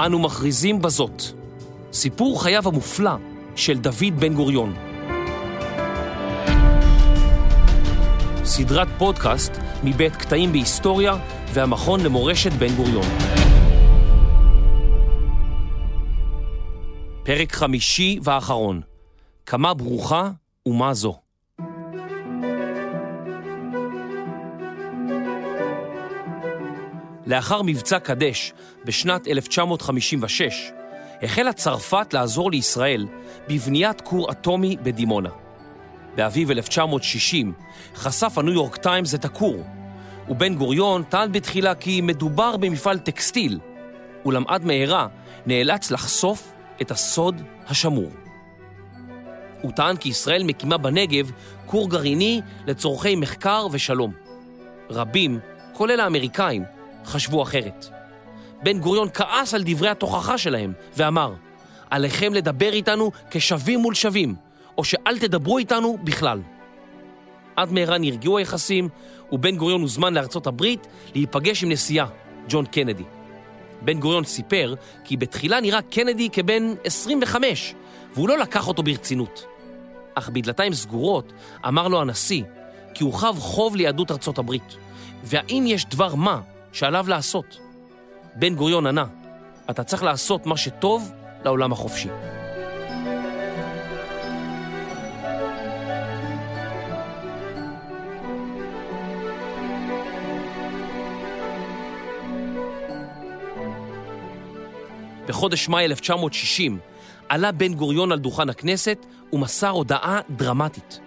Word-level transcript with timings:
אנו 0.00 0.18
מכריזים 0.18 0.82
בזאת. 0.82 1.22
סיפור 1.92 2.42
חייו 2.42 2.68
המופלא 2.68 3.10
של 3.56 3.78
דוד 3.78 4.20
בן 4.20 4.34
גוריון. 4.34 4.74
סדרת 8.44 8.88
פודקאסט 8.98 9.52
מבית 9.84 10.16
קטעים 10.16 10.52
בהיסטוריה 10.52 11.16
והמכון 11.52 12.00
למורשת 12.00 12.52
בן 12.52 12.76
גוריון. 12.76 13.06
פרק 17.22 17.52
חמישי 17.52 18.18
ואחרון, 18.22 18.80
כמה 19.46 19.74
ברוכה 19.74 20.30
ומה 20.66 20.94
זו. 20.94 21.25
לאחר 27.26 27.62
מבצע 27.62 27.98
קדש 27.98 28.52
בשנת 28.84 29.28
1956, 29.28 30.72
החלה 31.22 31.52
צרפת 31.52 32.14
לעזור 32.14 32.50
לישראל 32.50 33.06
בבניית 33.48 34.00
כור 34.00 34.30
אטומי 34.30 34.76
בדימונה. 34.82 35.30
באביב 36.14 36.50
1960 36.50 37.52
חשף 37.94 38.38
הניו 38.38 38.52
יורק 38.52 38.76
טיימס 38.76 39.14
את 39.14 39.24
הכור, 39.24 39.64
ובן 40.28 40.54
גוריון 40.54 41.02
טען 41.02 41.32
בתחילה 41.32 41.74
כי 41.74 42.00
מדובר 42.00 42.56
במפעל 42.56 42.98
טקסטיל, 42.98 43.58
אולם 44.24 44.44
עד 44.48 44.64
מהרה 44.64 45.06
נאלץ 45.46 45.90
לחשוף 45.90 46.52
את 46.82 46.90
הסוד 46.90 47.42
השמור. 47.68 48.10
הוא 49.62 49.72
טען 49.72 49.96
כי 49.96 50.08
ישראל 50.08 50.42
מקימה 50.44 50.78
בנגב 50.78 51.30
כור 51.66 51.90
גרעיני 51.90 52.40
לצורכי 52.66 53.16
מחקר 53.16 53.66
ושלום. 53.70 54.12
רבים, 54.90 55.40
כולל 55.72 56.00
האמריקאים, 56.00 56.64
חשבו 57.06 57.42
אחרת. 57.42 57.86
בן 58.62 58.80
גוריון 58.80 59.08
כעס 59.14 59.54
על 59.54 59.62
דברי 59.66 59.88
התוכחה 59.88 60.38
שלהם 60.38 60.72
ואמר, 60.96 61.34
עליכם 61.90 62.34
לדבר 62.34 62.72
איתנו 62.72 63.10
כשווים 63.30 63.80
מול 63.80 63.94
שווים, 63.94 64.34
או 64.78 64.84
שאל 64.84 65.18
תדברו 65.18 65.58
איתנו 65.58 65.98
בכלל. 66.04 66.40
עד 67.56 67.72
מהרה 67.72 67.98
נרגעו 67.98 68.38
היחסים, 68.38 68.88
ובן 69.32 69.56
גוריון 69.56 69.80
הוזמן 69.80 70.14
לארצות 70.14 70.46
הברית 70.46 70.86
להיפגש 71.14 71.62
עם 71.62 71.68
נשיאה, 71.68 72.06
ג'ון 72.48 72.66
קנדי. 72.66 73.04
בן 73.82 74.00
גוריון 74.00 74.24
סיפר 74.24 74.74
כי 75.04 75.16
בתחילה 75.16 75.60
נראה 75.60 75.82
קנדי 75.82 76.30
כבן 76.30 76.74
25, 76.84 77.74
והוא 78.14 78.28
לא 78.28 78.38
לקח 78.38 78.68
אותו 78.68 78.82
ברצינות. 78.82 79.46
אך 80.14 80.28
בדלתיים 80.28 80.74
סגורות 80.74 81.32
אמר 81.68 81.88
לו 81.88 82.00
הנשיא 82.00 82.42
כי 82.94 83.04
הוא 83.04 83.14
חב 83.14 83.36
חוב 83.38 83.76
ליהדות 83.76 84.10
ארצות 84.10 84.38
הברית, 84.38 84.76
והאם 85.24 85.64
יש 85.66 85.86
דבר 85.86 86.14
מה 86.14 86.40
שעליו 86.76 87.08
לעשות. 87.08 87.60
בן 88.34 88.54
גוריון 88.54 88.86
ענה, 88.86 89.04
אתה 89.70 89.84
צריך 89.84 90.02
לעשות 90.02 90.46
מה 90.46 90.56
שטוב 90.56 91.12
לעולם 91.44 91.72
החופשי. 91.72 92.08
בחודש 105.28 105.68
מאי 105.68 105.84
1960 105.84 106.78
עלה 107.28 107.52
בן 107.52 107.74
גוריון 107.74 108.12
על 108.12 108.18
דוכן 108.18 108.50
הכנסת 108.50 109.06
ומסר 109.32 109.68
הודעה 109.68 110.20
דרמטית. 110.30 111.05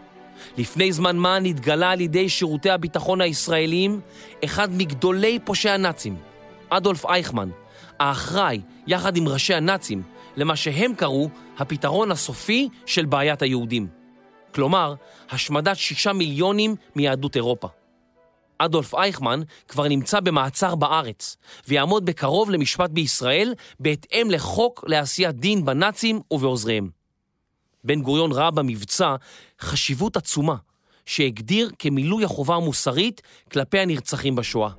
לפני 0.58 0.92
זמן 0.92 1.18
מה 1.18 1.40
נתגלה 1.40 1.92
על 1.92 2.02
ידי 2.02 2.30
שירותי 2.30 2.70
הביטחון 2.70 3.22
הישראליים 3.22 4.00
אחד 4.46 4.74
מגדולי 4.74 5.40
פושעי 5.46 5.72
הנאצים, 5.72 6.16
אדולף 6.70 7.06
אייכמן, 7.06 7.50
האחראי, 8.00 8.62
יחד 8.88 9.18
עם 9.18 9.28
ראשי 9.28 9.54
הנאצים, 9.54 10.02
למה 10.36 10.56
שהם 10.56 10.94
קראו 10.96 11.30
הפתרון 11.58 12.12
הסופי 12.12 12.70
של 12.86 13.06
בעיית 13.06 13.42
היהודים. 13.42 13.88
כלומר, 14.54 14.94
השמדת 15.30 15.78
שישה 15.78 16.14
מיליונים 16.14 16.76
מיהדות 16.96 17.36
אירופה. 17.36 17.68
אדולף 18.58 18.96
אייכמן 18.96 19.42
כבר 19.68 19.88
נמצא 19.88 20.20
במעצר 20.20 20.76
בארץ, 20.76 21.38
ויעמוד 21.68 22.06
בקרוב 22.06 22.50
למשפט 22.50 22.90
בישראל 22.90 23.54
בהתאם 23.80 24.28
לחוק 24.32 24.84
לעשיית 24.88 25.36
דין 25.36 25.66
בנאצים 25.66 26.20
ובעוזריהם. 26.32 26.99
בן 27.84 28.02
גוריון 28.02 28.32
ראה 28.32 28.52
במבצע 28.52 29.16
חשיבות 29.62 30.18
עצומה, 30.18 30.56
שהגדיר 31.06 31.72
כמילוי 31.80 32.26
החובה 32.26 32.56
המוסרית 32.56 33.22
כלפי 33.52 33.80
הנרצחים 33.80 34.36
בשואה. 34.36 34.70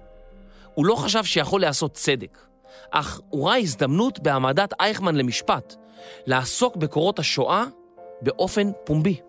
הוא 0.75 0.87
לא 0.87 0.95
חשב 0.95 1.25
שיכול 1.25 1.61
לעשות 1.61 1.95
צדק, 1.95 2.39
אך 2.91 3.21
הוא 3.29 3.49
ראה 3.49 3.57
הזדמנות 3.57 4.21
בהעמדת 4.21 4.73
אייכמן 4.81 5.15
למשפט, 5.15 5.75
לעסוק 6.27 6.77
בקורות 6.77 7.19
השואה 7.19 7.65
באופן 8.23 8.71
פומבי. 8.85 9.21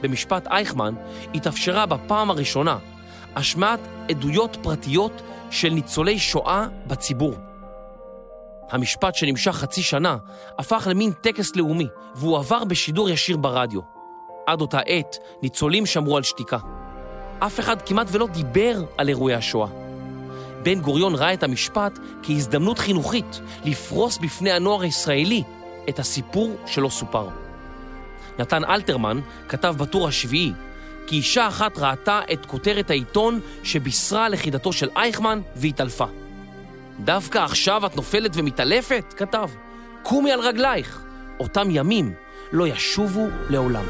במשפט 0.00 0.46
אייכמן 0.46 0.94
התאפשרה 1.34 1.86
בפעם 1.86 2.30
הראשונה 2.30 2.78
השמעת 3.36 3.80
עדויות 4.10 4.56
פרטיות 4.62 5.22
של 5.50 5.68
ניצולי 5.68 6.18
שואה 6.18 6.66
בציבור. 6.86 7.47
המשפט 8.70 9.14
שנמשך 9.14 9.50
חצי 9.50 9.82
שנה 9.82 10.16
הפך 10.58 10.86
למין 10.90 11.12
טקס 11.12 11.56
לאומי, 11.56 11.86
והוא 12.14 12.38
עבר 12.38 12.64
בשידור 12.64 13.10
ישיר 13.10 13.36
ברדיו. 13.36 13.80
עד 14.46 14.60
אותה 14.60 14.78
עת 14.78 15.18
ניצולים 15.42 15.86
שמרו 15.86 16.16
על 16.16 16.22
שתיקה. 16.22 16.58
אף 17.38 17.60
אחד 17.60 17.82
כמעט 17.82 18.06
ולא 18.10 18.26
דיבר 18.26 18.84
על 18.98 19.08
אירועי 19.08 19.34
השואה. 19.34 19.68
בן 20.62 20.80
גוריון 20.80 21.14
ראה 21.14 21.32
את 21.32 21.42
המשפט 21.42 21.98
כהזדמנות 22.22 22.78
חינוכית 22.78 23.40
לפרוס 23.64 24.18
בפני 24.18 24.52
הנוער 24.52 24.80
הישראלי 24.80 25.42
את 25.88 25.98
הסיפור 25.98 26.56
שלא 26.66 26.88
סופר. 26.88 27.28
נתן 28.38 28.64
אלתרמן 28.64 29.20
כתב 29.48 29.74
בטור 29.78 30.08
השביעי 30.08 30.52
כי 31.06 31.16
אישה 31.16 31.48
אחת 31.48 31.78
ראתה 31.78 32.20
את 32.32 32.46
כותרת 32.46 32.90
העיתון 32.90 33.40
שבישרה 33.62 34.28
לכידתו 34.28 34.72
של 34.72 34.88
אייכמן 34.96 35.40
והתעלפה. 35.56 36.06
דווקא 37.04 37.38
עכשיו 37.38 37.86
את 37.86 37.96
נופלת 37.96 38.30
ומתעלפת? 38.34 39.14
כתב. 39.16 39.50
קומי 40.02 40.32
על 40.32 40.40
רגלייך. 40.40 41.02
אותם 41.40 41.68
ימים 41.70 42.14
לא 42.52 42.66
ישובו 42.66 43.26
לעולם. 43.50 43.84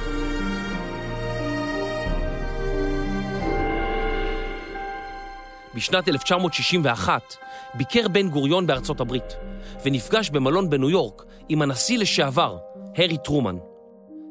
בשנת 5.74 6.08
1961 6.08 7.36
ביקר 7.74 8.08
בן 8.08 8.28
גוריון 8.28 8.66
בארצות 8.66 9.00
הברית 9.00 9.36
ונפגש 9.84 10.30
במלון 10.30 10.70
בניו 10.70 10.90
יורק 10.90 11.24
עם 11.48 11.62
הנשיא 11.62 11.98
לשעבר, 11.98 12.58
הרי 12.96 13.18
טרומן. 13.24 13.56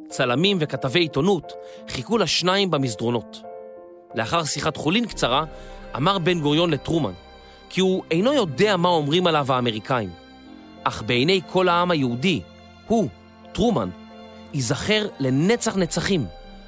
צלמים 0.09 0.57
וכתבי 0.59 0.99
עיתונות 0.99 1.53
חיכו 1.89 2.17
לשניים 2.17 2.71
במסדרונות. 2.71 3.37
לאחר 4.15 4.43
שיחת 4.43 4.77
חולין 4.77 5.05
קצרה, 5.05 5.43
אמר 5.95 6.19
בן 6.19 6.39
גוריון 6.39 6.69
לטרומן 6.69 7.13
כי 7.69 7.81
הוא 7.81 8.03
אינו 8.11 8.33
יודע 8.33 8.77
מה 8.77 8.89
אומרים 8.89 9.27
עליו 9.27 9.53
האמריקאים. 9.53 10.09
אך 10.83 11.03
בעיני 11.05 11.41
כל 11.51 11.69
העם 11.69 11.91
היהודי, 11.91 12.41
הוא, 12.87 13.09
טרומן, 13.51 13.89
ייזכר 14.53 15.07
לנצח 15.19 15.75
נצחים 15.75 16.25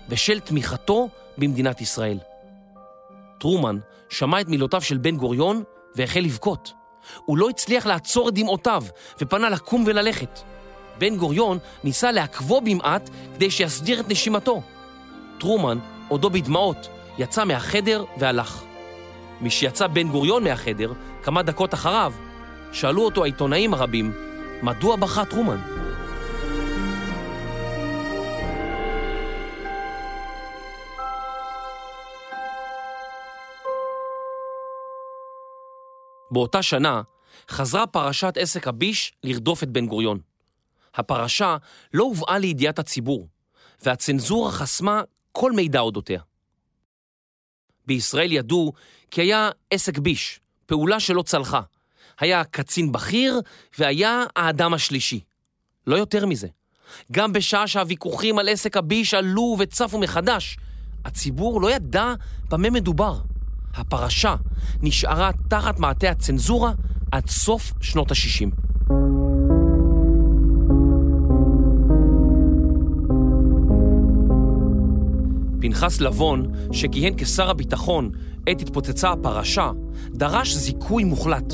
בשל 0.10 0.40
תמיכתו 0.40 1.10
במדינת 1.38 1.82
ישראל. 1.82 2.18
טרומן 3.40 3.78
שמע 4.10 4.42
את 4.42 4.48
מילותיו 4.48 4.82
של 4.82 4.98
בן 4.98 5.18
גוריון 5.18 5.64
והחל 5.96 6.20
לבכות. 6.20 6.74
הוא 7.26 7.38
לא 7.38 7.50
הצליח 7.50 7.86
לעצור 7.86 8.30
את 8.30 8.34
דמעותיו 8.34 8.84
ופנה 9.22 9.50
לקום 9.50 9.84
וללכת. 9.88 10.40
בן 10.98 11.18
גוריון 11.18 11.58
ניסה 11.84 12.12
לעכבו 12.12 12.62
במעט 12.62 13.10
כדי 13.36 13.52
שיסדיר 13.52 14.00
את 14.00 14.10
נשימתו. 14.10 14.62
טרומן, 15.40 15.78
עודו 16.08 16.30
בדמעות, 16.30 16.90
יצא 17.18 17.46
מהחדר 17.46 18.04
והלך. 18.18 18.64
משיצא 19.42 19.88
בן 19.88 20.10
גוריון 20.10 20.44
מהחדר, 20.44 20.94
כמה 21.24 21.44
דקות 21.44 21.74
אחריו, 21.74 22.14
שאלו 22.72 23.06
אותו 23.06 23.24
העיתונאים 23.24 23.74
הרבים, 23.74 24.12
מדוע 24.64 24.96
בכה 24.96 25.26
טרומן? 25.26 25.58
באותה 36.32 36.62
שנה 36.62 37.02
חזרה 37.50 37.88
פרשת 37.88 38.34
עסק 38.38 38.68
הביש 38.68 39.14
לרדוף 39.24 39.64
את 39.64 39.70
בן 39.70 39.88
גוריון. 39.88 40.20
הפרשה 40.96 41.58
לא 41.94 42.04
הובאה 42.04 42.38
לידיעת 42.38 42.80
הציבור, 42.80 43.28
והצנזורה 43.84 44.52
חסמה 44.52 45.02
כל 45.32 45.52
מידע 45.52 45.80
אודותיה. 45.80 46.22
בישראל 47.90 48.32
ידעו 48.32 48.74
כי 49.12 49.22
היה 49.22 49.50
עסק 49.72 49.98
ביש, 49.98 50.40
פעולה 50.66 51.00
שלא 51.00 51.22
צלחה. 51.22 51.62
היה 52.20 52.44
קצין 52.44 52.92
בכיר 52.92 53.42
והיה 53.80 54.24
האדם 54.36 54.74
השלישי. 54.74 55.20
לא 55.88 55.96
יותר 55.96 56.26
מזה. 56.26 56.48
גם 57.12 57.34
בשעה 57.34 57.68
שהוויכוחים 57.68 58.40
על 58.40 58.50
עסק 58.50 58.78
הביש 58.78 59.14
עלו 59.14 59.56
וצפו 59.60 60.00
מחדש, 60.00 60.58
הציבור 61.06 61.62
לא 61.62 61.72
ידע 61.72 62.14
במה 62.50 62.70
מדובר. 62.70 63.20
הפרשה 63.74 64.36
נשארה 64.82 65.32
תחת 65.50 65.80
מעטה 65.80 66.10
הצנזורה 66.10 66.72
עד 67.12 67.30
סוף 67.30 67.74
שנות 67.82 68.12
ה-60. 68.12 68.69
פנחס 75.70 76.02
לבון, 76.02 76.46
שכיהן 76.72 77.14
כשר 77.18 77.50
הביטחון 77.50 78.10
עת 78.48 78.62
התפוצצה 78.62 79.12
הפרשה, 79.12 79.72
דרש 80.10 80.54
זיכוי 80.54 81.04
מוחלט. 81.04 81.54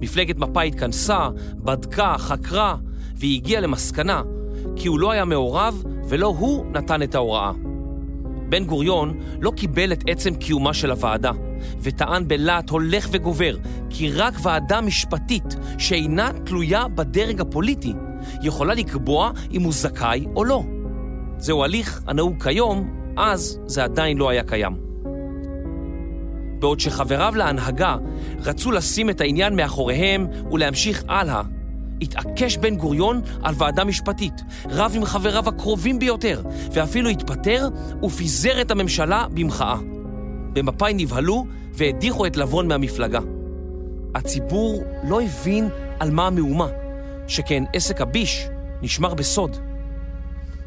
מפלגת 0.00 0.36
מפא"י 0.36 0.68
התכנסה, 0.68 1.28
בדקה, 1.56 2.14
חקרה, 2.18 2.76
והיא 3.16 3.36
הגיעה 3.36 3.60
למסקנה 3.60 4.22
כי 4.76 4.88
הוא 4.88 5.00
לא 5.00 5.10
היה 5.10 5.24
מעורב 5.24 5.82
ולא 6.08 6.26
הוא 6.26 6.66
נתן 6.66 7.02
את 7.02 7.14
ההוראה. 7.14 7.52
בן 8.48 8.64
גוריון 8.64 9.18
לא 9.40 9.50
קיבל 9.50 9.92
את 9.92 10.04
עצם 10.08 10.34
קיומה 10.34 10.74
של 10.74 10.90
הוועדה, 10.90 11.32
וטען 11.80 12.28
בלהט 12.28 12.70
הולך 12.70 13.08
וגובר 13.10 13.56
כי 13.90 14.10
רק 14.10 14.34
ועדה 14.42 14.80
משפטית 14.80 15.56
שאינה 15.78 16.30
תלויה 16.44 16.88
בדרג 16.88 17.40
הפוליטי 17.40 17.92
יכולה 18.42 18.74
לקבוע 18.74 19.30
אם 19.52 19.62
הוא 19.62 19.72
זכאי 19.72 20.26
או 20.36 20.44
לא. 20.44 20.62
זהו 21.38 21.64
הליך 21.64 22.02
הנהוג 22.06 22.42
כיום, 22.42 23.03
אז 23.16 23.58
זה 23.66 23.84
עדיין 23.84 24.18
לא 24.18 24.28
היה 24.28 24.42
קיים. 24.42 24.76
בעוד 26.58 26.80
שחבריו 26.80 27.32
להנהגה 27.36 27.96
רצו 28.40 28.70
לשים 28.70 29.10
את 29.10 29.20
העניין 29.20 29.56
מאחוריהם 29.56 30.26
ולהמשיך 30.52 31.04
הלאה, 31.08 31.42
התעקש 32.02 32.56
בן 32.56 32.76
גוריון 32.76 33.20
על 33.42 33.54
ועדה 33.58 33.84
משפטית, 33.84 34.42
רב 34.70 34.92
עם 34.96 35.04
חבריו 35.04 35.48
הקרובים 35.48 35.98
ביותר, 35.98 36.42
ואפילו 36.72 37.10
התפטר 37.10 37.68
ופיזר 38.02 38.60
את 38.60 38.70
הממשלה 38.70 39.26
במחאה. 39.34 39.76
במפא"י 40.52 40.94
נבהלו 40.94 41.46
והדיחו 41.72 42.26
את 42.26 42.36
לבון 42.36 42.68
מהמפלגה. 42.68 43.20
הציבור 44.14 44.82
לא 45.08 45.20
הבין 45.22 45.68
על 46.00 46.10
מה 46.10 46.26
המהומה, 46.26 46.68
שכן 47.26 47.64
עסק 47.72 48.00
הביש 48.00 48.48
נשמר 48.82 49.14
בסוד. 49.14 49.56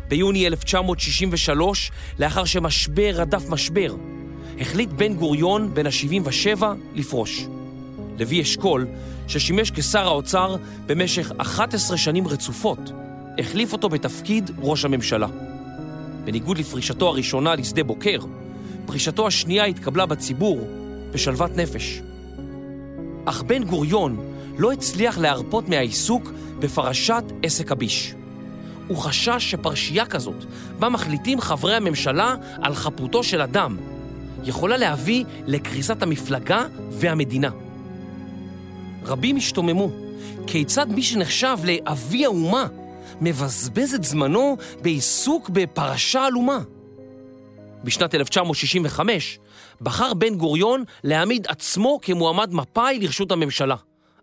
ביוני 0.08 0.48
1963, 0.48 1.92
לאחר 2.20 2.46
שמשבר 2.46 3.12
רדף 3.14 3.50
משבר, 3.50 3.96
החליט 4.60 4.90
בן 4.90 5.14
גוריון, 5.14 5.74
בן 5.74 5.86
ה-77, 5.86 6.64
לפרוש. 6.96 7.48
לוי 8.20 8.42
אשכול, 8.42 8.88
ששימש 9.28 9.72
כשר 9.72 10.08
האוצר 10.08 10.56
במשך 10.86 11.32
11 11.38 11.98
שנים 11.98 12.28
רצופות, 12.28 12.80
החליף 13.40 13.74
אותו 13.74 13.90
בתפקיד 13.90 14.52
ראש 14.62 14.86
הממשלה. 14.86 15.28
בניגוד 16.24 16.58
לפרישתו 16.58 17.08
הראשונה 17.08 17.56
לשדה 17.56 17.84
בוקר, 17.84 18.20
פרישתו 18.86 19.28
השנייה 19.28 19.66
התקבלה 19.66 20.06
בציבור 20.06 20.68
בשלוות 21.12 21.58
נפש. 21.58 22.02
אך 23.26 23.44
בן 23.44 23.64
גוריון 23.64 24.34
לא 24.58 24.72
הצליח 24.72 25.18
להרפות 25.18 25.70
מהעיסוק 25.70 26.32
בפרשת 26.60 27.24
עסק 27.44 27.72
הביש. 27.72 28.14
הוא 28.88 28.98
חשש 28.98 29.52
שפרשייה 29.52 30.06
כזאת, 30.06 30.46
בה 30.80 30.90
מחליטים 30.90 31.42
חברי 31.42 31.76
הממשלה 31.76 32.36
על 32.62 32.76
חפותו 32.76 33.24
של 33.24 33.42
אדם, 33.42 33.78
יכולה 34.44 34.78
להביא 34.78 35.24
לקריסת 35.46 36.02
המפלגה 36.04 36.66
והמדינה. 36.92 37.50
רבים 39.04 39.38
השתוממו, 39.38 39.90
כיצד 40.48 40.90
מי 40.90 41.04
שנחשב 41.04 41.58
לאבי 41.64 42.26
האומה 42.26 42.68
מבזבז 43.22 43.94
את 43.94 44.04
זמנו 44.04 44.58
בעיסוק 44.82 45.50
בפרשה 45.50 46.26
עלומה? 46.26 46.60
בשנת 47.84 48.16
1965 48.16 49.40
בחר 49.82 50.14
בן 50.14 50.36
גוריון 50.36 50.84
להעמיד 51.04 51.48
עצמו 51.48 52.00
כמועמד 52.02 52.54
מפא"י 52.54 53.00
לרשות 53.00 53.32
הממשלה, 53.32 53.76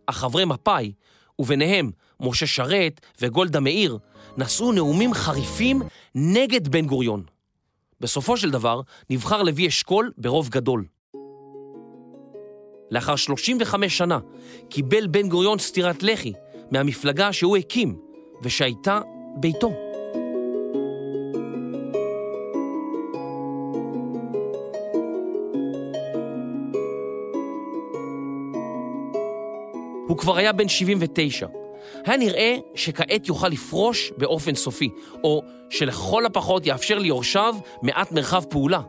אך 0.07 0.17
חברי 0.17 0.45
מפא"י, 0.45 0.93
וביניהם 1.39 1.91
משה 2.21 2.47
שרת 2.47 3.01
וגולדה 3.21 3.61
מאיר, 3.61 3.99
נשאו 4.39 4.73
נאומים 4.73 5.15
חריפים 5.15 5.83
נגד 6.15 6.69
בן 6.69 6.87
גוריון. 6.87 7.23
בסופו 8.01 8.37
של 8.37 8.51
דבר 8.51 8.81
נבחר 9.11 9.43
לוי 9.43 9.69
אשכול 9.69 10.13
ברוב 10.19 10.49
גדול. 10.49 10.85
לאחר 12.91 13.17
35 13.17 13.99
שנה 13.99 14.19
קיבל 14.69 15.07
בן 15.07 15.29
גוריון 15.29 15.59
סטירת 15.59 16.03
לחי 16.03 16.33
מהמפלגה 16.71 17.33
שהוא 17.33 17.57
הקים 17.57 17.97
ושהייתה 18.43 19.01
ביתו. 19.37 19.73
הוא 30.09 30.19
כבר 30.19 30.37
היה 30.37 30.53
בן 30.53 30.69
79, 30.69 31.47
היה 32.05 32.17
נראה 32.17 32.57
שכעת 32.75 33.29
יוכל 33.29 33.49
לפרוש 33.49 34.13
באופן 34.17 34.55
סופי, 34.55 34.91
או 35.25 35.43
שלכל 35.71 36.27
הפחות 36.27 36.67
יאפשר 36.67 36.99
ליורשיו 36.99 37.55
מעט 37.83 38.13
מרחב 38.13 38.45
פעולה. 38.45 38.81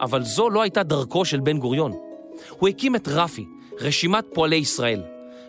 אבל 0.00 0.22
זו 0.22 0.50
לא 0.50 0.62
הייתה 0.62 0.82
דרכו 0.82 1.24
של 1.24 1.40
בן 1.40 1.58
גוריון. 1.58 1.92
הוא 2.58 2.68
הקים 2.68 2.96
את 2.96 3.08
רפ"י, 3.08 3.44
רשימת 3.80 4.24
פועלי 4.34 4.56
ישראל, 4.56 5.02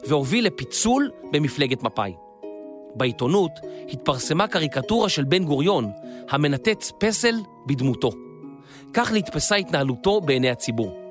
והוביל 0.08 0.46
לפיצול 0.46 1.12
במפלגת 1.31 1.84
מפא"י. 1.84 2.14
בעיתונות 2.96 3.52
התפרסמה 3.90 4.48
קריקטורה 4.48 5.10
של 5.10 5.24
בן 5.24 5.44
גוריון, 5.44 5.92
המנתץ 6.30 6.92
פסל 7.00 7.36
בדמותו. 7.68 8.12
כך 8.94 9.12
נתפסה 9.12 9.56
התנהלותו 9.56 10.22
בעיני 10.22 10.50
הציבור. 10.50 11.02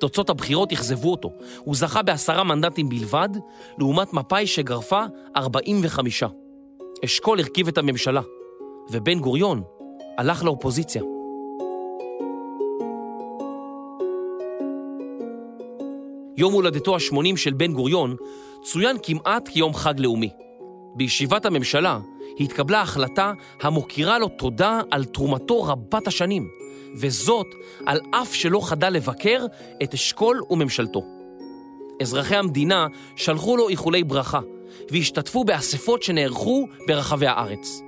תוצאות 0.00 0.30
הבחירות 0.30 0.72
אכזבו 0.72 1.10
אותו. 1.10 1.32
הוא 1.58 1.74
זכה 1.74 2.02
בעשרה 2.02 2.44
מנדטים 2.44 2.88
בלבד, 2.88 3.28
לעומת 3.78 4.12
מפא"י 4.12 4.46
שגרפה 4.46 5.02
45. 5.36 6.22
אשכול 7.04 7.40
הרכיב 7.40 7.68
את 7.68 7.78
הממשלה, 7.78 8.20
ובן 8.90 9.18
גוריון 9.18 9.62
הלך 10.18 10.44
לאופוזיציה. 10.44 11.02
יום 16.36 16.52
הולדתו 16.52 16.94
ה-80 16.94 17.36
של 17.36 17.52
בן 17.52 17.72
גוריון 17.72 18.16
צוין 18.62 18.96
כמעט 19.02 19.48
כיום 19.48 19.74
חג 19.74 20.00
לאומי. 20.00 20.30
בישיבת 20.94 21.46
הממשלה 21.46 21.98
התקבלה 22.40 22.80
החלטה 22.80 23.32
המוקירה 23.62 24.18
לו 24.18 24.28
תודה 24.28 24.80
על 24.90 25.04
תרומתו 25.04 25.62
רבת 25.62 26.06
השנים, 26.06 26.48
וזאת 26.94 27.46
על 27.86 28.00
אף 28.10 28.34
שלא 28.34 28.68
חדל 28.68 28.88
לבקר 28.88 29.46
את 29.82 29.94
אשכול 29.94 30.42
וממשלתו. 30.50 31.04
אזרחי 32.02 32.36
המדינה 32.36 32.86
שלחו 33.16 33.56
לו 33.56 33.68
איחולי 33.68 34.04
ברכה, 34.04 34.40
והשתתפו 34.90 35.44
באספות 35.44 36.02
שנערכו 36.02 36.66
ברחבי 36.86 37.26
הארץ. 37.26 37.80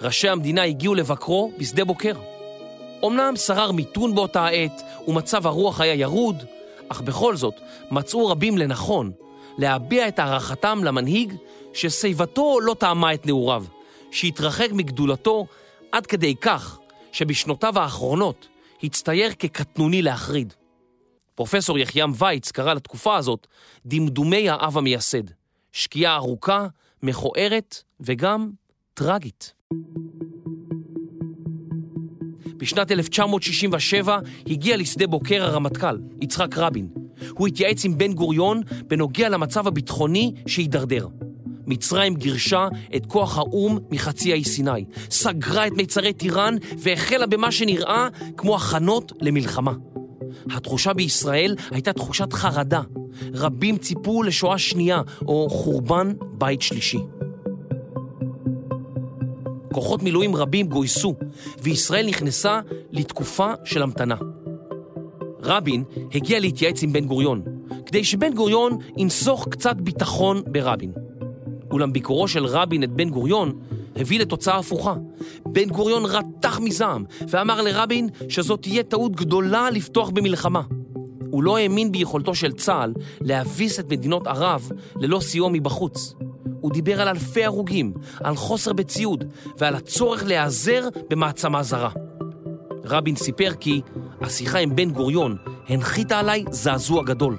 ראשי 0.00 0.28
המדינה 0.28 0.64
הגיעו 0.64 0.94
לבקרו 0.94 1.52
בשדה 1.58 1.84
בוקר. 1.84 2.14
אמנם 3.06 3.36
שרר 3.36 3.72
מיתון 3.72 4.14
באותה 4.14 4.44
העת, 4.44 4.82
ומצב 5.08 5.46
הרוח 5.46 5.80
היה 5.80 5.94
ירוד, 5.94 6.44
אך 6.88 7.00
בכל 7.00 7.36
זאת 7.36 7.54
מצאו 7.90 8.26
רבים 8.26 8.58
לנכון 8.58 9.10
להביע 9.58 10.08
את 10.08 10.18
הערכתם 10.18 10.84
למנהיג 10.84 11.34
ששיבתו 11.72 12.60
לא 12.60 12.74
טעמה 12.74 13.14
את 13.14 13.26
נעוריו, 13.26 13.64
שהתרחק 14.10 14.68
מגדולתו 14.72 15.46
עד 15.92 16.06
כדי 16.06 16.34
כך 16.40 16.79
שבשנותיו 17.12 17.78
האחרונות 17.78 18.48
הצטייר 18.82 19.32
כקטנוני 19.32 20.02
להחריד. 20.02 20.54
פרופסור 21.34 21.78
יחיעם 21.78 22.12
וייץ 22.18 22.50
קרא 22.50 22.74
לתקופה 22.74 23.16
הזאת 23.16 23.46
דמדומי 23.86 24.48
האב 24.48 24.78
המייסד, 24.78 25.22
שקיעה 25.72 26.14
ארוכה, 26.14 26.66
מכוערת 27.02 27.82
וגם 28.00 28.50
טרגית. 28.94 29.54
בשנת 32.56 32.92
1967 32.92 34.18
הגיע 34.46 34.76
לשדה 34.76 35.06
בוקר 35.06 35.44
הרמטכ"ל, 35.44 35.98
יצחק 36.20 36.58
רבין. 36.58 36.88
הוא 37.30 37.48
התייעץ 37.48 37.84
עם 37.84 37.98
בן 37.98 38.12
גוריון 38.12 38.60
בנוגע 38.86 39.28
למצב 39.28 39.66
הביטחוני 39.66 40.34
שהידרדר. 40.46 41.06
מצרים 41.70 42.14
גירשה 42.14 42.68
את 42.96 43.06
כוח 43.06 43.38
האו"ם 43.38 43.78
מחצי 43.90 44.32
האי 44.32 44.44
סיני, 44.44 44.84
סגרה 45.10 45.66
את 45.66 45.72
מיצרי 45.72 46.12
טיראן 46.12 46.56
והחלה 46.78 47.26
במה 47.26 47.52
שנראה 47.52 48.08
כמו 48.36 48.56
הכנות 48.56 49.12
למלחמה. 49.20 49.72
התחושה 50.50 50.92
בישראל 50.92 51.56
הייתה 51.70 51.92
תחושת 51.92 52.32
חרדה. 52.32 52.80
רבים 53.34 53.78
ציפו 53.78 54.22
לשואה 54.22 54.58
שנייה 54.58 55.02
או 55.26 55.50
חורבן 55.50 56.12
בית 56.38 56.62
שלישי. 56.62 56.98
כוחות 59.72 60.02
מילואים 60.02 60.36
רבים 60.36 60.66
גויסו, 60.66 61.14
וישראל 61.62 62.06
נכנסה 62.06 62.60
לתקופה 62.92 63.52
של 63.64 63.82
המתנה. 63.82 64.16
רבין 65.42 65.84
הגיע 66.14 66.40
להתייעץ 66.40 66.82
עם 66.82 66.92
בן 66.92 67.06
גוריון, 67.06 67.42
כדי 67.86 68.04
שבן 68.04 68.34
גוריון 68.34 68.78
ינסוך 68.96 69.48
קצת 69.48 69.76
ביטחון 69.76 70.42
ברבין. 70.46 70.92
אולם 71.70 71.92
ביקורו 71.92 72.28
של 72.28 72.46
רבין 72.46 72.82
את 72.82 72.90
בן 72.90 73.10
גוריון 73.10 73.52
הביא 73.96 74.20
לתוצאה 74.20 74.58
הפוכה. 74.58 74.94
בן 75.46 75.68
גוריון 75.68 76.04
רתח 76.04 76.60
מזעם 76.60 77.04
ואמר 77.28 77.62
לרבין 77.62 78.08
שזאת 78.28 78.62
תהיה 78.62 78.82
טעות 78.82 79.16
גדולה 79.16 79.70
לפתוח 79.70 80.10
במלחמה. 80.10 80.62
הוא 81.30 81.42
לא 81.42 81.56
האמין 81.56 81.92
ביכולתו 81.92 82.34
של 82.34 82.52
צה"ל 82.52 82.94
להביס 83.20 83.80
את 83.80 83.92
מדינות 83.92 84.26
ערב 84.26 84.70
ללא 84.96 85.20
סיוע 85.20 85.48
מבחוץ. 85.52 86.14
הוא 86.60 86.72
דיבר 86.72 87.00
על 87.00 87.08
אלפי 87.08 87.44
הרוגים, 87.44 87.92
על 88.24 88.36
חוסר 88.36 88.72
בציוד 88.72 89.24
ועל 89.58 89.74
הצורך 89.74 90.24
להיעזר 90.24 90.88
במעצמה 91.10 91.62
זרה. 91.62 91.90
רבין 92.84 93.16
סיפר 93.16 93.52
כי 93.60 93.80
השיחה 94.20 94.58
עם 94.58 94.76
בן 94.76 94.90
גוריון 94.90 95.36
הנחיתה 95.68 96.18
עליי 96.18 96.44
זעזוע 96.50 97.02
גדול. 97.02 97.36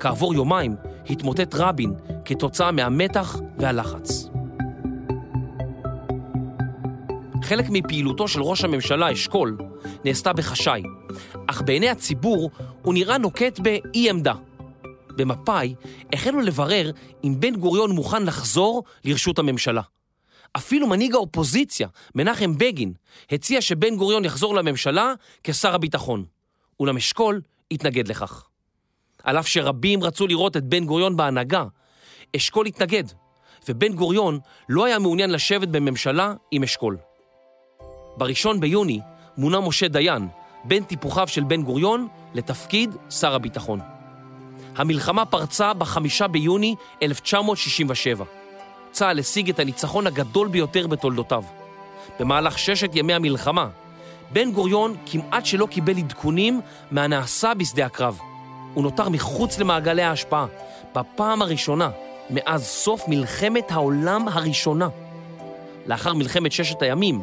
כעבור 0.00 0.34
יומיים 0.34 0.76
התמוטט 1.10 1.54
רבין 1.54 1.94
כתוצאה 2.24 2.72
מהמתח 2.72 3.36
והלחץ. 3.58 4.28
חלק 7.42 7.66
מפעילותו 7.68 8.28
של 8.28 8.42
ראש 8.42 8.64
הממשלה 8.64 9.12
אשכול 9.12 9.58
נעשתה 10.04 10.32
בחשאי, 10.32 10.82
אך 11.46 11.62
בעיני 11.62 11.88
הציבור 11.88 12.50
הוא 12.82 12.94
נראה 12.94 13.18
נוקט 13.18 13.58
באי 13.58 14.10
עמדה. 14.10 14.34
במפא"י 15.16 15.74
החלו 16.12 16.40
לברר 16.40 16.90
אם 17.24 17.34
בן 17.38 17.56
גוריון 17.56 17.90
מוכן 17.90 18.22
לחזור 18.22 18.84
לרשות 19.04 19.38
הממשלה. 19.38 19.82
אפילו 20.56 20.86
מנהיג 20.86 21.14
האופוזיציה, 21.14 21.88
מנחם 22.14 22.58
בגין, 22.58 22.92
הציע 23.30 23.60
שבן 23.60 23.96
גוריון 23.96 24.24
יחזור 24.24 24.54
לממשלה 24.54 25.12
כשר 25.44 25.74
הביטחון. 25.74 26.24
אולם 26.80 26.96
אשכול 26.96 27.40
התנגד 27.70 28.08
לכך. 28.08 28.48
על 29.24 29.38
אף 29.38 29.48
שרבים 29.48 30.02
רצו 30.02 30.26
לראות 30.26 30.56
את 30.56 30.64
בן 30.64 30.84
גוריון 30.84 31.16
בהנהגה, 31.16 31.64
אשכול 32.36 32.66
התנגד, 32.66 33.04
ובן 33.68 33.92
גוריון 33.92 34.38
לא 34.68 34.84
היה 34.84 34.98
מעוניין 34.98 35.30
לשבת 35.30 35.68
בממשלה 35.68 36.34
עם 36.50 36.62
אשכול. 36.62 36.96
בראשון 38.16 38.60
ביוני 38.60 39.00
מונה 39.36 39.60
משה 39.60 39.88
דיין, 39.88 40.28
בן 40.64 40.84
טיפוחיו 40.84 41.28
של 41.28 41.44
בן 41.44 41.62
גוריון, 41.62 42.08
לתפקיד 42.34 42.96
שר 43.10 43.34
הביטחון. 43.34 43.80
המלחמה 44.76 45.24
פרצה 45.24 45.74
בחמישה 45.74 46.28
ביוני 46.28 46.74
1967. 47.02 48.24
צה"ל 48.90 49.18
השיג 49.18 49.50
את 49.50 49.58
הניצחון 49.58 50.06
הגדול 50.06 50.48
ביותר 50.48 50.86
בתולדותיו. 50.86 51.44
במהלך 52.20 52.58
ששת 52.58 52.90
ימי 52.94 53.14
המלחמה, 53.14 53.68
בן 54.32 54.52
גוריון 54.52 54.96
כמעט 55.06 55.46
שלא 55.46 55.66
קיבל 55.66 55.98
עדכונים 55.98 56.60
מהנעשה 56.90 57.54
בשדה 57.54 57.86
הקרב. 57.86 58.18
הוא 58.74 58.82
נותר 58.82 59.08
מחוץ 59.08 59.58
למעגלי 59.58 60.02
ההשפעה, 60.02 60.46
בפעם 60.94 61.42
הראשונה 61.42 61.90
מאז 62.30 62.66
סוף 62.66 63.08
מלחמת 63.08 63.70
העולם 63.70 64.28
הראשונה. 64.28 64.88
לאחר 65.86 66.14
מלחמת 66.14 66.52
ששת 66.52 66.82
הימים, 66.82 67.22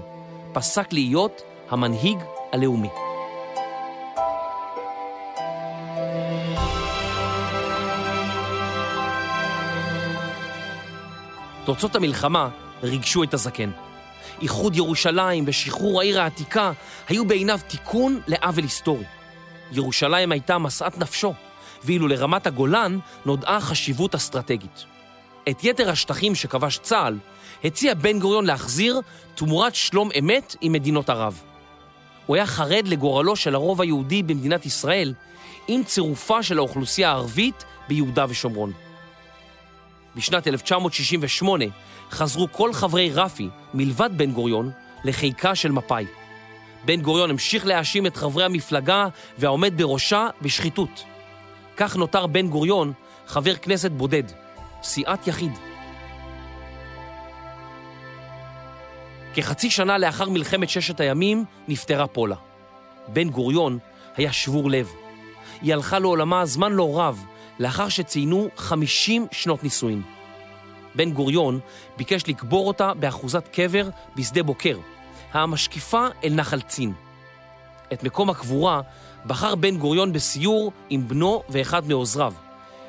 פסק 0.54 0.94
להיות 0.94 1.42
המנהיג 1.70 2.18
הלאומי. 2.52 2.90
תוצאות 11.66 11.96
המלחמה 11.96 12.50
ריגשו 12.84 13.24
את 13.24 13.34
הזקן. 13.34 13.72
איחוד 14.42 14.76
ירושלים 14.76 15.44
ושחרור 15.48 16.02
העיר 16.02 16.22
העתיקה 16.22 16.72
היו 17.10 17.26
בעיניו 17.26 17.60
תיקון 17.68 18.20
לעוול 18.28 18.64
היסטורי. 18.64 19.15
ירושלים 19.72 20.32
הייתה 20.32 20.58
משאת 20.58 20.98
נפשו, 20.98 21.34
ואילו 21.84 22.08
לרמת 22.08 22.48
הגולן 22.48 23.00
נודעה 23.26 23.62
חשיבות 23.62 24.16
אסטרטגית. 24.16 24.86
את 25.50 25.64
יתר 25.64 25.90
השטחים 25.90 26.36
שכבש 26.36 26.78
צה"ל 26.78 27.18
הציע 27.64 27.94
בן 27.94 28.20
גוריון 28.20 28.46
להחזיר 28.46 29.02
תמורת 29.36 29.76
שלום 29.76 30.10
אמת 30.20 30.56
עם 30.62 30.72
מדינות 30.72 31.10
ערב. 31.10 31.42
הוא 32.26 32.36
היה 32.36 32.46
חרד 32.46 32.88
לגורלו 32.88 33.36
של 33.36 33.56
הרוב 33.56 33.82
היהודי 33.82 34.24
במדינת 34.24 34.66
ישראל 34.66 35.14
עם 35.68 35.84
צירופה 35.84 36.44
של 36.44 36.58
האוכלוסייה 36.58 37.10
הערבית 37.10 37.66
ביהודה 37.88 38.26
ושומרון. 38.30 38.72
בשנת 40.16 40.48
1968 40.48 41.66
חזרו 42.12 42.48
כל 42.52 42.74
חברי 42.74 43.12
רפ"י, 43.12 43.50
מלבד 43.74 44.10
בן 44.18 44.32
גוריון, 44.32 44.72
לחיקה 45.04 45.56
של 45.56 45.72
מפא"י. 45.72 46.06
בן 46.86 47.02
גוריון 47.02 47.30
המשיך 47.30 47.66
להאשים 47.66 48.06
את 48.06 48.18
חברי 48.18 48.44
המפלגה 48.46 49.08
והעומד 49.38 49.82
בראשה 49.82 50.28
בשחיתות. 50.42 51.04
כך 51.78 51.96
נותר 51.96 52.28
בן 52.28 52.48
גוריון 52.48 52.94
חבר 53.28 53.56
כנסת 53.56 53.92
בודד, 53.92 54.24
סיעת 54.84 55.28
יחיד. 55.28 55.52
כחצי 59.34 59.70
שנה 59.70 59.98
לאחר 59.98 60.30
מלחמת 60.30 60.70
ששת 60.70 61.00
הימים 61.00 61.46
נפטרה 61.68 62.08
פולה. 62.08 62.36
בן 63.08 63.30
גוריון 63.30 63.80
היה 64.16 64.32
שבור 64.32 64.70
לב. 64.70 64.92
היא 65.62 65.74
הלכה 65.74 66.00
לעולמה 66.00 66.46
זמן 66.46 66.72
לא 66.72 67.00
רב 67.00 67.26
לאחר 67.60 67.90
שציינו 67.90 68.50
50 68.58 69.28
שנות 69.32 69.64
נישואין. 69.64 70.02
בן 70.96 71.12
גוריון 71.12 71.60
ביקש 71.98 72.28
לקבור 72.28 72.68
אותה 72.68 72.94
באחוזת 72.94 73.48
קבר 73.48 73.90
בשדה 74.16 74.44
בוקר, 74.44 74.78
המשקיפה 75.36 76.08
אל 76.24 76.34
נחל 76.34 76.62
צין. 76.62 76.94
את 77.94 78.04
מקום 78.04 78.30
הקבורה 78.30 78.82
בחר 79.26 79.56
בן 79.56 79.78
גוריון 79.78 80.14
בסיור 80.14 80.72
עם 80.90 81.08
בנו 81.08 81.44
ואחד 81.50 81.88
מעוזריו, 81.88 82.34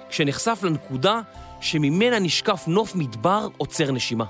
כשנחשף 0.08 0.60
לנקודה 0.62 1.20
שממנה 1.60 2.18
נשקף 2.18 2.64
נוף 2.66 2.94
מדבר 2.94 3.48
עוצר 3.56 3.92
נשימה. 3.92 4.24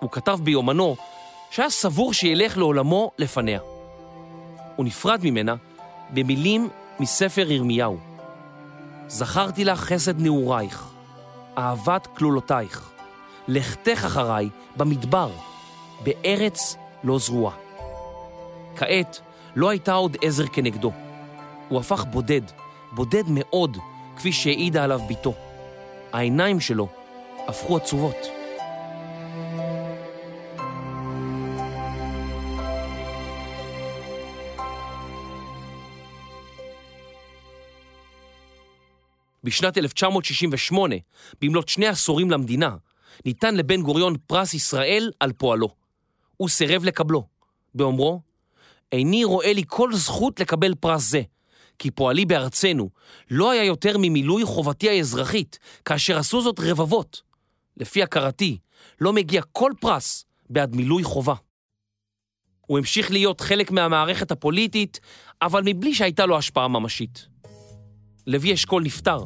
הוא 0.00 0.10
כתב 0.10 0.38
ביומנו 0.42 0.96
שהיה 1.50 1.70
סבור 1.70 2.12
שילך 2.12 2.56
לעולמו 2.58 3.10
לפניה. 3.18 3.60
הוא 4.76 4.86
נפרד 4.86 5.20
ממנה 5.22 5.54
במילים 6.10 6.68
מספר 7.00 7.50
ירמיהו. 7.50 7.98
זכרתי 9.08 9.64
לך 9.64 9.80
חסד 9.80 10.20
נעורייך, 10.20 10.88
אהבת 11.58 12.06
כלולותייך, 12.06 12.90
לכתך 13.48 14.04
אחריי 14.04 14.48
במדבר, 14.76 15.30
בארץ 16.04 16.76
לא 17.04 17.18
זרועה. 17.18 17.56
כעת 18.76 19.20
לא 19.56 19.68
הייתה 19.68 19.92
עוד 19.92 20.16
עזר 20.22 20.46
כנגדו. 20.46 20.92
הוא 21.68 21.80
הפך 21.80 22.04
בודד, 22.04 22.42
בודד 22.92 23.24
מאוד, 23.28 23.76
כפי 24.16 24.32
שהעידה 24.32 24.84
עליו 24.84 25.00
בתו. 25.08 25.34
העיניים 26.12 26.60
שלו 26.60 26.88
הפכו 27.48 27.76
עצובות. 27.76 28.16
בשנת 39.44 39.78
1968, 39.78 40.96
במלאת 41.40 41.68
שני 41.68 41.86
עשורים 41.86 42.30
למדינה, 42.30 42.76
ניתן 43.24 43.54
לבן 43.54 43.82
גוריון 43.82 44.16
פרס 44.26 44.54
ישראל 44.54 45.10
על 45.20 45.32
פועלו. 45.32 45.79
הוא 46.40 46.48
סירב 46.48 46.84
לקבלו, 46.84 47.26
באומרו, 47.74 48.20
איני 48.92 49.24
רואה 49.24 49.52
לי 49.52 49.62
כל 49.66 49.94
זכות 49.94 50.40
לקבל 50.40 50.74
פרס 50.74 51.10
זה, 51.10 51.22
כי 51.78 51.90
פועלי 51.90 52.26
בארצנו 52.26 52.90
לא 53.30 53.50
היה 53.50 53.64
יותר 53.64 53.96
ממילוי 53.98 54.44
חובתי 54.44 54.88
האזרחית, 54.88 55.58
כאשר 55.84 56.18
עשו 56.18 56.42
זאת 56.42 56.60
רבבות. 56.60 57.22
לפי 57.76 58.02
הכרתי, 58.02 58.58
לא 59.00 59.12
מגיע 59.12 59.42
כל 59.52 59.72
פרס 59.80 60.24
בעד 60.50 60.76
מילוי 60.76 61.04
חובה. 61.04 61.34
הוא 62.66 62.78
המשיך 62.78 63.10
להיות 63.10 63.40
חלק 63.40 63.70
מהמערכת 63.70 64.30
הפוליטית, 64.30 65.00
אבל 65.42 65.62
מבלי 65.64 65.94
שהייתה 65.94 66.26
לו 66.26 66.38
השפעה 66.38 66.68
ממשית. 66.68 67.26
לוי 68.26 68.54
אשכול 68.54 68.82
נפטר, 68.82 69.24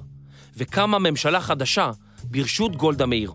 וקמה 0.56 0.98
ממשלה 0.98 1.40
חדשה 1.40 1.90
ברשות 2.24 2.76
גולדה 2.76 3.06
מאיר. 3.06 3.32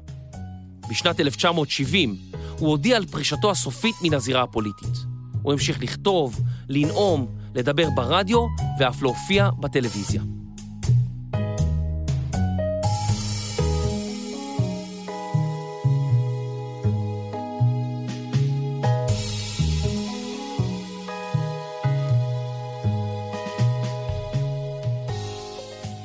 בשנת 0.89 1.19
1970 1.19 2.15
הוא 2.57 2.69
הודיע 2.69 2.97
על 2.97 3.05
פרישתו 3.05 3.51
הסופית 3.51 3.95
מן 4.01 4.13
הזירה 4.13 4.43
הפוליטית. 4.43 4.97
הוא 5.41 5.53
המשיך 5.53 5.81
לכתוב, 5.81 6.41
לנאום, 6.69 7.27
לדבר 7.55 7.89
ברדיו 7.95 8.39
ואף 8.79 9.01
להופיע 9.01 9.49
בטלוויזיה. 9.59 10.21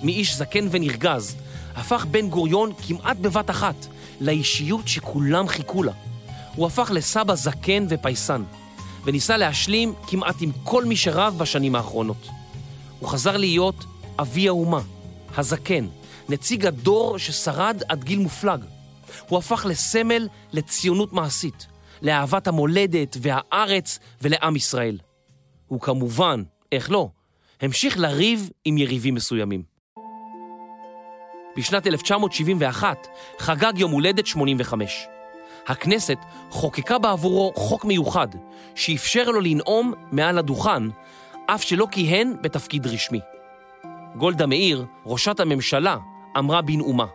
מאיש 0.02 0.36
זקן 0.36 0.66
ונרגז, 0.70 1.36
הפך 1.76 2.06
בן 2.10 2.28
גוריון 2.28 2.72
כמעט 2.86 3.16
בבת 3.16 3.50
אחת 3.50 3.86
לאישיות 4.20 4.88
שכולם 4.88 5.48
חיכו 5.48 5.82
לה. 5.82 5.92
הוא 6.54 6.66
הפך 6.66 6.90
לסבא 6.94 7.34
זקן 7.34 7.86
ופייסן, 7.88 8.42
וניסה 9.04 9.36
להשלים 9.36 9.94
כמעט 10.06 10.36
עם 10.40 10.50
כל 10.64 10.84
מי 10.84 10.96
שרב 10.96 11.38
בשנים 11.38 11.74
האחרונות. 11.74 12.28
הוא 13.00 13.08
חזר 13.08 13.36
להיות 13.36 13.84
אבי 14.18 14.48
האומה, 14.48 14.80
הזקן, 15.36 15.86
נציג 16.28 16.66
הדור 16.66 17.18
ששרד 17.18 17.82
עד 17.88 18.04
גיל 18.04 18.18
מופלג. 18.18 18.64
הוא 19.28 19.38
הפך 19.38 19.66
לסמל 19.68 20.28
לציונות 20.52 21.12
מעשית, 21.12 21.66
לאהבת 22.02 22.46
המולדת 22.46 23.16
והארץ 23.20 23.98
ולעם 24.22 24.56
ישראל. 24.56 24.98
הוא 25.66 25.80
כמובן, 25.80 26.42
איך 26.72 26.90
לא, 26.90 27.08
המשיך 27.60 27.98
לריב 27.98 28.50
עם 28.64 28.78
יריבים 28.78 29.14
מסוימים. 29.14 29.73
בשנת 31.56 31.86
1971 31.86 33.06
חגג 33.38 33.72
יום 33.76 33.90
הולדת 33.90 34.26
85. 34.26 35.06
הכנסת 35.66 36.18
חוקקה 36.50 36.98
בעבורו 36.98 37.52
חוק 37.56 37.84
מיוחד 37.84 38.28
שאפשר 38.74 39.24
לו 39.24 39.40
לנאום 39.40 39.92
מעל 40.12 40.38
הדוכן, 40.38 40.82
אף 41.46 41.62
שלא 41.62 41.86
כיהן 41.90 42.36
בתפקיד 42.40 42.86
רשמי. 42.86 43.20
גולדה 44.16 44.46
מאיר, 44.46 44.84
ראשת 45.06 45.40
הממשלה, 45.40 45.96
אמרה 46.38 46.62
בנאומה, 46.62 47.06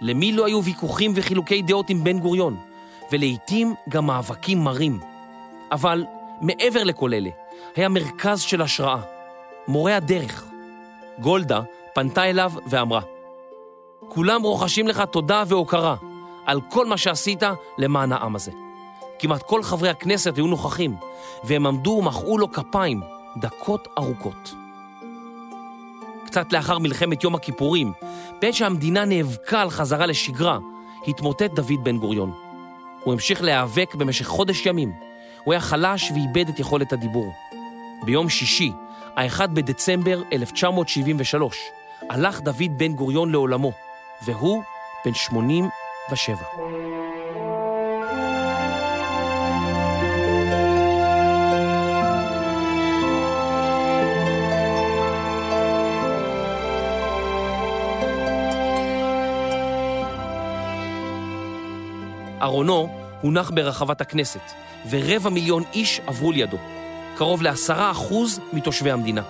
למי 0.00 0.32
לא 0.32 0.46
היו 0.46 0.62
ויכוחים 0.64 1.12
וחילוקי 1.14 1.62
דעות 1.62 1.90
עם 1.90 2.04
בן 2.04 2.18
גוריון, 2.18 2.56
ולעיתים 3.12 3.74
גם 3.88 4.06
מאבקים 4.06 4.58
מרים. 4.58 5.00
אבל 5.72 6.04
מעבר 6.40 6.84
לכל 6.84 7.14
אלה, 7.14 7.30
היה 7.76 7.88
מרכז 7.88 8.40
של 8.40 8.62
השראה, 8.62 9.00
מורה 9.68 9.96
הדרך. 9.96 10.44
גולדה 11.18 11.60
פנתה 11.94 12.24
אליו 12.24 12.52
ואמרה, 12.66 13.00
כולם 14.14 14.42
רוחשים 14.42 14.88
לך 14.88 15.02
תודה 15.10 15.42
והוקרה 15.46 15.96
על 16.46 16.60
כל 16.70 16.86
מה 16.86 16.96
שעשית 16.96 17.42
למען 17.78 18.12
העם 18.12 18.36
הזה. 18.36 18.50
כמעט 19.18 19.42
כל 19.42 19.62
חברי 19.62 19.88
הכנסת 19.88 20.36
היו 20.36 20.46
נוכחים, 20.46 20.96
והם 21.44 21.66
עמדו 21.66 21.90
ומחאו 21.90 22.38
לו 22.38 22.52
כפיים 22.52 23.00
דקות 23.36 23.88
ארוכות. 23.98 24.54
קצת 26.26 26.52
לאחר 26.52 26.78
מלחמת 26.78 27.24
יום 27.24 27.34
הכיפורים, 27.34 27.92
בעת 28.40 28.54
שהמדינה 28.54 29.04
נאבקה 29.04 29.60
על 29.60 29.70
חזרה 29.70 30.06
לשגרה, 30.06 30.58
התמוטט 31.08 31.50
דוד 31.54 31.84
בן 31.84 31.98
גוריון. 31.98 32.32
הוא 33.04 33.12
המשיך 33.12 33.42
להיאבק 33.42 33.94
במשך 33.94 34.26
חודש 34.26 34.66
ימים. 34.66 34.92
הוא 35.44 35.52
היה 35.52 35.60
חלש 35.60 36.10
ואיבד 36.10 36.48
את 36.48 36.58
יכולת 36.58 36.92
הדיבור. 36.92 37.32
ביום 38.04 38.28
שישי, 38.28 38.72
ה-1 39.16 39.46
בדצמבר 39.46 40.22
1973, 40.32 41.56
הלך 42.10 42.40
דוד 42.40 42.78
בן 42.78 42.92
גוריון 42.92 43.32
לעולמו, 43.32 43.72
והוא 44.24 44.62
בן 45.04 45.14
87. 45.14 46.36
ארונו 62.42 62.88
הונח 63.20 63.50
ברחבת 63.50 64.00
הכנסת, 64.00 64.40
ורבע 64.90 65.30
מיליון 65.30 65.62
איש 65.72 66.00
עברו 66.06 66.32
לידו, 66.32 66.58
קרוב 67.16 67.42
לעשרה 67.42 67.90
אחוז 67.90 68.40
מתושבי 68.52 68.90
המדינה. 68.90 69.22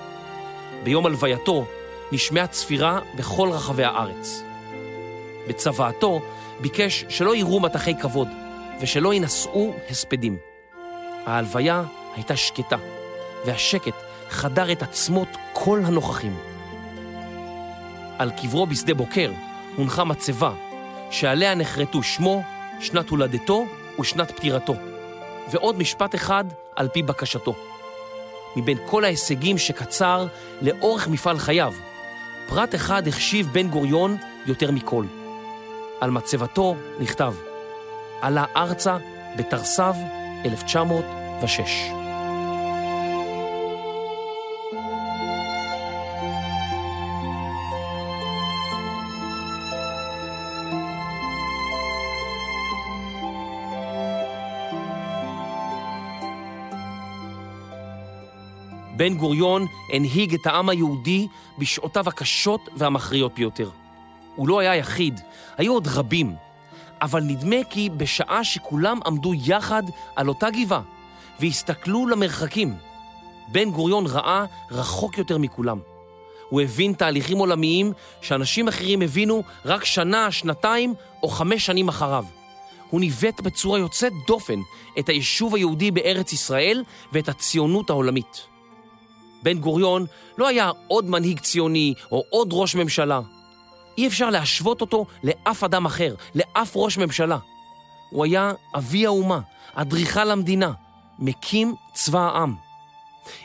ביום 0.84 1.06
הלווייתו 1.06 1.64
נשמעה 2.12 2.46
צפירה 2.46 3.00
בכל 3.16 3.48
רחבי 3.52 3.84
הארץ. 3.84 4.51
בצוואתו 5.48 6.20
ביקש 6.60 7.04
שלא 7.08 7.36
יראו 7.36 7.60
מטחי 7.60 7.94
כבוד 7.94 8.28
ושלא 8.80 9.14
ינשאו 9.14 9.74
הספדים. 9.90 10.36
ההלוויה 11.26 11.82
הייתה 12.14 12.36
שקטה, 12.36 12.76
והשקט 13.46 13.94
חדר 14.28 14.72
את 14.72 14.82
עצמות 14.82 15.28
כל 15.52 15.80
הנוכחים. 15.84 16.36
על 18.18 18.30
קברו 18.30 18.66
בשדה 18.66 18.94
בוקר 18.94 19.32
הונחה 19.76 20.04
מצבה, 20.04 20.52
שעליה 21.10 21.54
נחרטו 21.54 22.02
שמו, 22.02 22.42
שנת 22.80 23.08
הולדתו 23.08 23.66
ושנת 24.00 24.30
פטירתו, 24.30 24.74
ועוד 25.50 25.78
משפט 25.78 26.14
אחד 26.14 26.44
על 26.76 26.88
פי 26.88 27.02
בקשתו. 27.02 27.54
מבין 28.56 28.78
כל 28.86 29.04
ההישגים 29.04 29.58
שקצר 29.58 30.26
לאורך 30.62 31.08
מפעל 31.08 31.38
חייו, 31.38 31.74
פרט 32.48 32.74
אחד 32.74 33.08
החשיב 33.08 33.48
בן 33.52 33.68
גוריון 33.68 34.16
יותר 34.46 34.70
מכל. 34.70 35.04
על 36.02 36.10
מצבתו 36.10 36.76
נכתב, 37.00 37.34
עלה 38.20 38.44
ארצה 38.56 38.96
בתרס"ו 39.36 39.82
1906. 40.44 41.60
בן 58.96 59.14
גוריון 59.14 59.66
הנהיג 59.92 60.34
את 60.34 60.46
העם 60.46 60.68
היהודי 60.68 61.28
בשעותיו 61.58 62.08
הקשות 62.08 62.68
והמכריעות 62.76 63.34
ביותר. 63.34 63.81
הוא 64.36 64.48
לא 64.48 64.60
היה 64.60 64.76
יחיד, 64.76 65.20
היו 65.56 65.72
עוד 65.72 65.88
רבים, 65.94 66.34
אבל 67.02 67.22
נדמה 67.22 67.56
כי 67.70 67.90
בשעה 67.96 68.44
שכולם 68.44 69.00
עמדו 69.06 69.32
יחד 69.34 69.82
על 70.16 70.28
אותה 70.28 70.50
גבעה 70.50 70.82
והסתכלו 71.40 72.06
למרחקים, 72.06 72.74
בן 73.48 73.70
גוריון 73.70 74.06
ראה 74.06 74.44
רחוק 74.70 75.18
יותר 75.18 75.38
מכולם. 75.38 75.78
הוא 76.48 76.60
הבין 76.60 76.92
תהליכים 76.92 77.38
עולמיים 77.38 77.92
שאנשים 78.20 78.68
אחרים 78.68 79.02
הבינו 79.02 79.42
רק 79.64 79.84
שנה, 79.84 80.30
שנתיים 80.30 80.94
או 81.22 81.28
חמש 81.28 81.66
שנים 81.66 81.88
אחריו. 81.88 82.24
הוא 82.90 83.00
ניווט 83.00 83.40
בצורה 83.40 83.78
יוצאת 83.78 84.12
דופן 84.26 84.60
את 84.98 85.08
היישוב 85.08 85.54
היהודי 85.54 85.90
בארץ 85.90 86.32
ישראל 86.32 86.84
ואת 87.12 87.28
הציונות 87.28 87.90
העולמית. 87.90 88.46
בן 89.42 89.58
גוריון 89.58 90.06
לא 90.38 90.48
היה 90.48 90.70
עוד 90.88 91.10
מנהיג 91.10 91.40
ציוני 91.40 91.94
או 92.12 92.24
עוד 92.30 92.48
ראש 92.52 92.74
ממשלה. 92.74 93.20
אי 93.98 94.06
אפשר 94.06 94.30
להשוות 94.30 94.80
אותו 94.80 95.06
לאף 95.22 95.64
אדם 95.64 95.86
אחר, 95.86 96.14
לאף 96.34 96.72
ראש 96.74 96.98
ממשלה. 96.98 97.38
הוא 98.10 98.24
היה 98.24 98.52
אבי 98.76 99.06
האומה, 99.06 99.40
אדריכל 99.74 100.30
המדינה, 100.30 100.72
מקים 101.18 101.74
צבא 101.94 102.20
העם. 102.20 102.54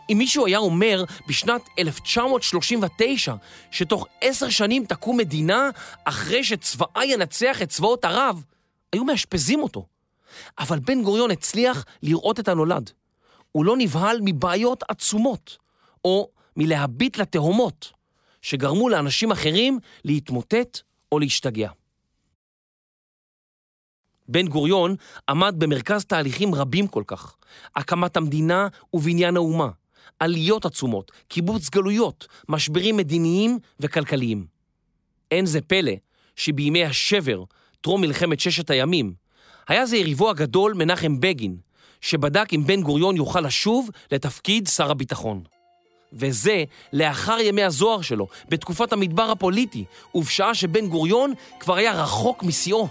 אם 0.09 0.17
מישהו 0.17 0.45
היה 0.45 0.57
אומר 0.57 1.03
בשנת 1.27 1.61
1939 1.79 3.33
שתוך 3.71 4.07
עשר 4.21 4.49
שנים 4.49 4.85
תקום 4.85 5.17
מדינה 5.17 5.69
אחרי 6.03 6.43
שצבאה 6.43 7.05
ינצח 7.05 7.61
את 7.61 7.69
צבאות 7.69 8.05
ערב, 8.05 8.43
היו 8.93 9.05
מאשפזים 9.05 9.63
אותו. 9.63 9.85
אבל 10.59 10.79
בן 10.79 11.03
גוריון 11.03 11.31
הצליח 11.31 11.85
לראות 12.03 12.39
את 12.39 12.47
הנולד. 12.47 12.91
הוא 13.51 13.65
לא 13.65 13.75
נבהל 13.77 14.19
מבעיות 14.23 14.83
עצומות, 14.89 15.57
או 16.05 16.29
מלהביט 16.57 17.17
לתהומות, 17.17 17.91
שגרמו 18.41 18.89
לאנשים 18.89 19.31
אחרים 19.31 19.79
להתמוטט 20.03 20.79
או 21.11 21.19
להשתגע. 21.19 21.69
בן 24.29 24.47
גוריון 24.47 24.95
עמד 25.29 25.55
במרכז 25.57 26.05
תהליכים 26.05 26.55
רבים 26.55 26.87
כל 26.87 27.03
כך, 27.07 27.35
הקמת 27.75 28.17
המדינה 28.17 28.67
ובניין 28.93 29.37
האומה, 29.37 29.69
עליות 30.19 30.65
עצומות, 30.65 31.11
קיבוץ 31.27 31.69
גלויות, 31.69 32.27
משברים 32.49 32.97
מדיניים 32.97 33.59
וכלכליים. 33.79 34.45
אין 35.31 35.45
זה 35.45 35.61
פלא 35.61 35.91
שבימי 36.35 36.85
השבר, 36.85 37.43
טרום 37.81 38.01
מלחמת 38.01 38.39
ששת 38.39 38.69
הימים, 38.69 39.13
היה 39.67 39.85
זה 39.85 39.97
יריבו 39.97 40.29
הגדול 40.29 40.73
מנחם 40.73 41.19
בגין, 41.19 41.57
שבדק 42.01 42.53
אם 42.53 42.63
בן 42.65 42.81
גוריון 42.81 43.15
יוכל 43.15 43.41
לשוב 43.41 43.89
לתפקיד 44.11 44.67
שר 44.67 44.91
הביטחון. 44.91 45.43
וזה 46.13 46.63
לאחר 46.93 47.39
ימי 47.39 47.63
הזוהר 47.63 48.01
שלו, 48.01 48.27
בתקופת 48.49 48.93
המדבר 48.93 49.31
הפוליטי, 49.31 49.85
ובשעה 50.15 50.55
שבן 50.55 50.87
גוריון 50.87 51.33
כבר 51.59 51.75
היה 51.75 51.91
רחוק 51.91 52.43
משיאו. 52.43 52.87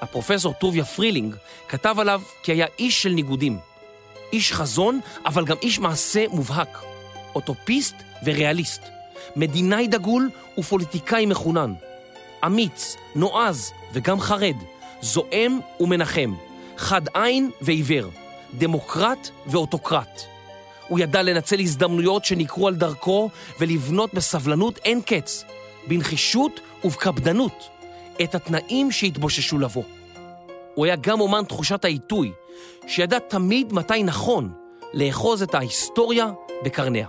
הפרופסור 0.00 0.52
טוביה 0.52 0.84
פרילינג 0.84 1.36
כתב 1.68 1.96
עליו 1.98 2.22
כי 2.42 2.52
היה 2.52 2.66
איש 2.78 3.02
של 3.02 3.08
ניגודים. 3.08 3.58
איש 4.32 4.52
חזון, 4.52 5.00
אבל 5.26 5.44
גם 5.44 5.56
איש 5.62 5.78
מעשה 5.78 6.24
מובהק. 6.28 6.78
אוטופיסט 7.34 7.94
וריאליסט. 8.24 8.82
מדינאי 9.36 9.86
דגול 9.86 10.30
ופוליטיקאי 10.58 11.26
מחונן. 11.26 11.72
אמיץ, 12.46 12.96
נועז 13.14 13.72
וגם 13.92 14.20
חרד. 14.20 14.56
זועם 15.00 15.60
ומנחם. 15.80 16.34
חד 16.76 17.02
עין 17.14 17.50
ועיוור, 17.60 18.10
דמוקרט 18.58 19.30
ואוטוקרט. 19.46 20.22
הוא 20.88 20.98
ידע 20.98 21.22
לנצל 21.22 21.60
הזדמנויות 21.60 22.24
שנקרו 22.24 22.68
על 22.68 22.74
דרכו 22.74 23.30
ולבנות 23.60 24.14
בסבלנות 24.14 24.78
אין 24.84 25.00
קץ, 25.00 25.44
בנחישות 25.88 26.60
ובקפדנות, 26.84 27.68
את 28.22 28.34
התנאים 28.34 28.90
שהתבוששו 28.90 29.58
לבוא. 29.58 29.82
הוא 30.74 30.84
היה 30.86 30.96
גם 30.96 31.20
אומן 31.20 31.44
תחושת 31.44 31.84
העיתוי, 31.84 32.32
שידע 32.86 33.18
תמיד 33.18 33.72
מתי 33.72 34.02
נכון 34.02 34.52
לאחוז 34.94 35.42
את 35.42 35.54
ההיסטוריה 35.54 36.26
בקרניה. 36.64 37.08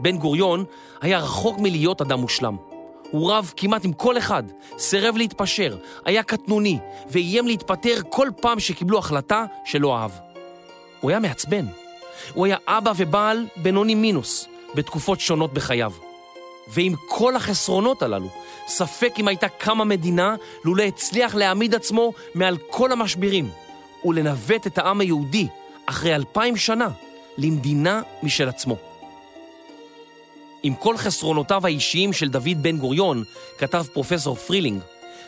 בן 0.00 0.18
גוריון 0.18 0.64
היה 1.00 1.18
רחוק 1.18 1.58
מלהיות 1.58 2.00
אדם 2.00 2.20
מושלם. 2.20 2.69
הוא 3.10 3.32
רב 3.32 3.52
כמעט 3.56 3.84
עם 3.84 3.92
כל 3.92 4.18
אחד, 4.18 4.42
סירב 4.78 5.16
להתפשר, 5.16 5.76
היה 6.04 6.22
קטנוני, 6.22 6.78
ואיים 7.10 7.46
להתפטר 7.46 8.00
כל 8.08 8.28
פעם 8.40 8.60
שקיבלו 8.60 8.98
החלטה 8.98 9.44
שלא 9.64 9.96
אהב. 9.96 10.10
הוא 11.00 11.10
היה 11.10 11.20
מעצבן. 11.20 11.66
הוא 12.34 12.46
היה 12.46 12.56
אבא 12.66 12.92
ובעל 12.96 13.46
בינוני 13.56 13.94
מינוס, 13.94 14.46
בתקופות 14.74 15.20
שונות 15.20 15.54
בחייו. 15.54 15.92
ועם 16.68 16.94
כל 17.08 17.36
החסרונות 17.36 18.02
הללו, 18.02 18.28
ספק 18.66 19.12
אם 19.18 19.28
הייתה 19.28 19.48
קמה 19.48 19.84
מדינה 19.84 20.34
לולא 20.64 20.82
הצליח 20.82 21.34
להעמיד 21.34 21.74
עצמו 21.74 22.12
מעל 22.34 22.56
כל 22.70 22.92
המשברים 22.92 23.50
ולנווט 24.04 24.66
את 24.66 24.78
העם 24.78 25.00
היהודי 25.00 25.46
אחרי 25.86 26.14
אלפיים 26.14 26.56
שנה 26.56 26.88
למדינה 27.38 28.02
משל 28.22 28.48
עצמו. 28.48 28.89
עם 30.62 30.74
כל 30.74 30.96
חסרונותיו 30.96 31.66
האישיים 31.66 32.12
של 32.12 32.28
דוד 32.28 32.62
בן 32.62 32.76
גוריון, 32.76 33.24
כתב 33.58 33.84
פרופסור 33.92 34.36
פרילינג, 34.36 34.80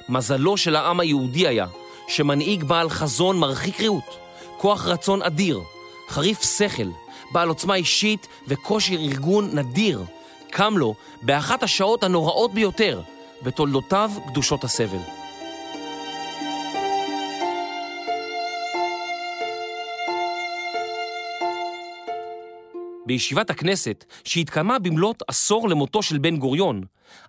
מזלו 0.09 0.57
של 0.57 0.77
העם 0.77 1.01
היהודי 1.01 1.47
היה 1.49 1.67
שמנהיג 2.09 2.65
בעל 2.65 2.91
חזון 2.91 3.39
מרחיק 3.39 3.81
ראות, 3.81 4.19
כוח 4.59 4.87
רצון 4.87 5.23
אדיר, 5.23 5.61
חריף 6.09 6.43
שכל, 6.59 6.89
בעל 7.33 7.49
עוצמה 7.49 7.75
אישית 7.75 8.27
וכושר 8.49 8.95
ארגון 8.95 9.51
נדיר, 9.53 10.05
קם 10.51 10.79
לו 10.79 10.95
באחת 11.23 11.63
השעות 11.63 12.05
הנוראות 12.05 12.55
ביותר 12.55 13.01
בתולדותיו 13.43 14.11
קדושות 14.29 14.65
הסבל. 14.65 15.22
בישיבת 23.07 23.51
הכנסת, 23.51 24.05
שהתקיימה 24.25 24.79
במלאת 24.79 25.23
עשור 25.29 25.69
למותו 25.69 26.03
של 26.03 26.19
בן 26.19 26.37
גוריון, 26.37 26.83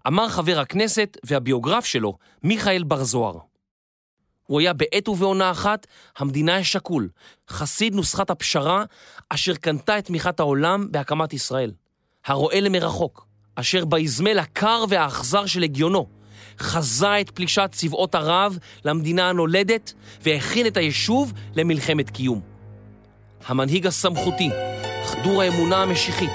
אמר 0.07 0.29
חבר 0.29 0.59
הכנסת 0.59 1.17
והביוגרף 1.23 1.85
שלו, 1.85 2.17
מיכאל 2.43 2.83
בר 2.83 3.03
זוהר. 3.03 3.37
הוא 4.43 4.59
היה 4.59 4.73
בעת 4.73 5.07
ובעונה 5.07 5.51
אחת 5.51 5.87
המדינה 6.17 6.57
השקול, 6.57 7.09
חסיד 7.49 7.95
נוסחת 7.95 8.29
הפשרה, 8.29 8.83
אשר 9.29 9.55
קנתה 9.55 9.99
את 9.99 10.05
תמיכת 10.05 10.39
העולם 10.39 10.87
בהקמת 10.91 11.33
ישראל. 11.33 11.71
הרואה 12.25 12.59
למרחוק, 12.59 13.27
אשר 13.55 13.85
באזמל 13.85 14.39
הקר 14.39 14.85
והאכזר 14.89 15.45
של 15.45 15.63
הגיונו, 15.63 16.07
חזה 16.59 17.21
את 17.21 17.29
פלישת 17.29 17.69
צבאות 17.71 18.15
ערב 18.15 18.57
למדינה 18.85 19.29
הנולדת 19.29 19.93
והכין 20.21 20.67
את 20.67 20.77
היישוב 20.77 21.33
למלחמת 21.55 22.09
קיום. 22.09 22.41
המנהיג 23.45 23.87
הסמכותי, 23.87 24.49
חדור 25.23 25.41
האמונה 25.41 25.81
המשיחית, 25.81 26.31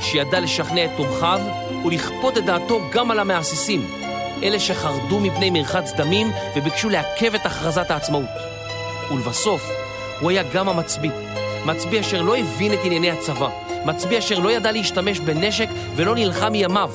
שידע 0.00 0.40
לשכנע 0.40 0.84
את 0.84 0.90
תומכיו 0.96 1.40
ולכפות 1.84 2.38
את 2.38 2.44
דעתו 2.44 2.80
גם 2.92 3.10
על 3.10 3.18
המעסיסים, 3.18 3.86
אלה 4.42 4.60
שחרדו 4.60 5.20
מפני 5.20 5.50
מרחץ 5.50 5.92
דמים 5.92 6.30
וביקשו 6.56 6.88
לעכב 6.88 7.34
את 7.34 7.46
הכרזת 7.46 7.90
העצמאות. 7.90 8.24
ולבסוף, 9.10 9.62
הוא 10.20 10.30
היה 10.30 10.42
גם 10.42 10.68
המצביא, 10.68 11.10
מצביא 11.64 12.00
אשר 12.00 12.22
לא 12.22 12.36
הבין 12.36 12.72
את 12.72 12.78
ענייני 12.84 13.10
הצבא, 13.10 13.48
מצביא 13.84 14.18
אשר 14.18 14.38
לא 14.38 14.50
ידע 14.50 14.72
להשתמש 14.72 15.20
בנשק 15.20 15.68
ולא 15.96 16.14
נלחם 16.14 16.52
מימיו, 16.52 16.90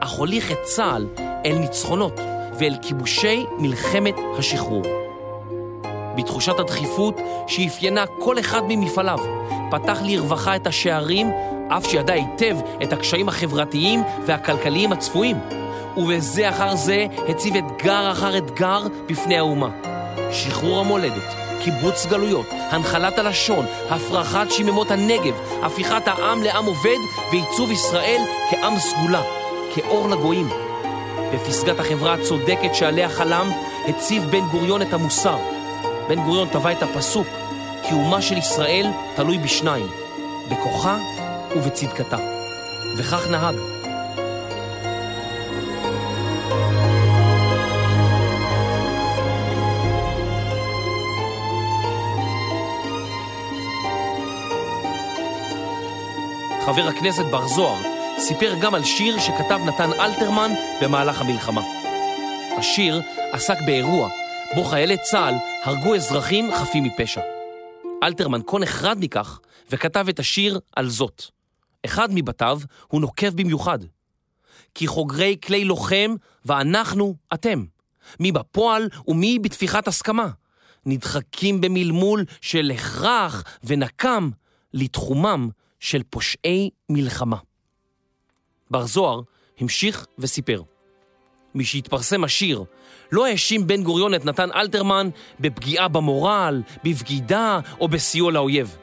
אך 0.00 0.10
הוליך 0.10 0.52
את 0.52 0.62
צה"ל 0.62 1.06
אל 1.46 1.58
ניצחונות 1.58 2.20
ואל 2.58 2.76
כיבושי 2.82 3.44
מלחמת 3.58 4.14
השחרור. 4.38 5.09
בתחושת 6.20 6.58
הדחיפות 6.58 7.20
שאפיינה 7.46 8.04
כל 8.18 8.38
אחד 8.38 8.62
ממפעליו, 8.68 9.18
פתח 9.70 9.98
לרווחה 10.02 10.56
את 10.56 10.66
השערים, 10.66 11.30
אף 11.68 11.86
שידע 11.86 12.14
היטב 12.14 12.56
את 12.82 12.92
הקשיים 12.92 13.28
החברתיים 13.28 14.02
והכלכליים 14.26 14.92
הצפויים, 14.92 15.36
ובזה 15.96 16.48
אחר 16.48 16.76
זה 16.76 17.06
הציב 17.28 17.54
אתגר 17.56 18.10
אחר 18.12 18.38
אתגר 18.38 18.82
בפני 19.06 19.38
האומה. 19.38 19.68
שחרור 20.32 20.80
המולדת, 20.80 21.34
קיבוץ 21.64 22.06
גלויות, 22.06 22.46
הנחלת 22.50 23.18
הלשון, 23.18 23.66
הפרחת 23.90 24.50
שיממות 24.50 24.90
הנגב, 24.90 25.34
הפיכת 25.62 26.08
העם 26.08 26.42
לעם 26.42 26.64
עובד 26.64 26.98
ועיצוב 27.32 27.70
ישראל 27.70 28.20
כעם 28.50 28.78
סגולה, 28.78 29.22
כאור 29.74 30.08
לגויים. 30.08 30.48
בפסגת 31.34 31.80
החברה 31.80 32.14
הצודקת 32.14 32.74
שעליה 32.74 33.08
חלם, 33.08 33.50
הציב 33.88 34.24
בן 34.30 34.48
גוריון 34.50 34.82
את 34.82 34.92
המוסר. 34.92 35.59
בן 36.10 36.24
גוריון 36.24 36.48
טבע 36.48 36.72
את 36.72 36.82
הפסוק, 36.82 37.26
קיומה 37.88 38.22
של 38.22 38.38
ישראל 38.38 38.86
תלוי 39.16 39.38
בשניים, 39.38 39.86
בכוחה 40.48 40.98
ובצדקתה. 41.56 42.16
וכך 42.98 43.30
נהג. 43.30 43.54
חבר 56.66 56.88
הכנסת 56.88 57.24
בר 57.24 57.48
זוהר 57.48 57.82
סיפר 58.18 58.54
גם 58.60 58.74
על 58.74 58.84
שיר 58.84 59.18
שכתב 59.18 59.60
נתן 59.64 59.90
אלתרמן 60.00 60.50
במהלך 60.82 61.20
המלחמה. 61.20 61.62
השיר 62.58 63.02
עסק 63.32 63.60
באירוע 63.66 64.19
בו 64.54 64.64
חיילי 64.64 64.96
צה"ל 65.10 65.34
הרגו 65.64 65.94
אזרחים 65.94 66.54
חפים 66.54 66.84
מפשע. 66.84 67.20
אלתרמן 68.02 68.40
כה 68.46 68.58
נחרד 68.58 68.98
מכך 69.00 69.40
וכתב 69.70 70.06
את 70.08 70.18
השיר 70.18 70.60
על 70.76 70.88
זאת. 70.88 71.22
אחד 71.84 72.08
מבתיו 72.14 72.60
הוא 72.88 73.00
נוקב 73.00 73.28
במיוחד. 73.34 73.78
כי 74.74 74.86
חוגרי 74.86 75.36
כלי 75.44 75.64
לוחם 75.64 76.14
ואנחנו 76.44 77.14
אתם. 77.34 77.64
מי 78.20 78.32
בפועל 78.32 78.88
ומי 79.08 79.38
בתפיחת 79.38 79.88
הסכמה. 79.88 80.28
נדחקים 80.86 81.60
במלמול 81.60 82.24
של 82.40 82.70
הכרח 82.74 83.44
ונקם 83.64 84.30
לתחומם 84.74 85.48
של 85.80 86.02
פושעי 86.10 86.70
מלחמה. 86.88 87.36
בר 88.70 88.86
זוהר 88.86 89.20
המשיך 89.58 90.06
וסיפר. 90.18 90.62
משהתפרסם 91.54 92.24
השיר, 92.24 92.64
לא 93.12 93.26
האשים 93.26 93.66
בן 93.66 93.82
גוריון 93.82 94.14
את 94.14 94.24
נתן 94.24 94.48
אלתרמן 94.54 95.08
בפגיעה 95.40 95.88
במורל, 95.88 96.62
בבגידה 96.84 97.60
או 97.80 97.88
בסיוע 97.88 98.32
לאויב. 98.32 98.76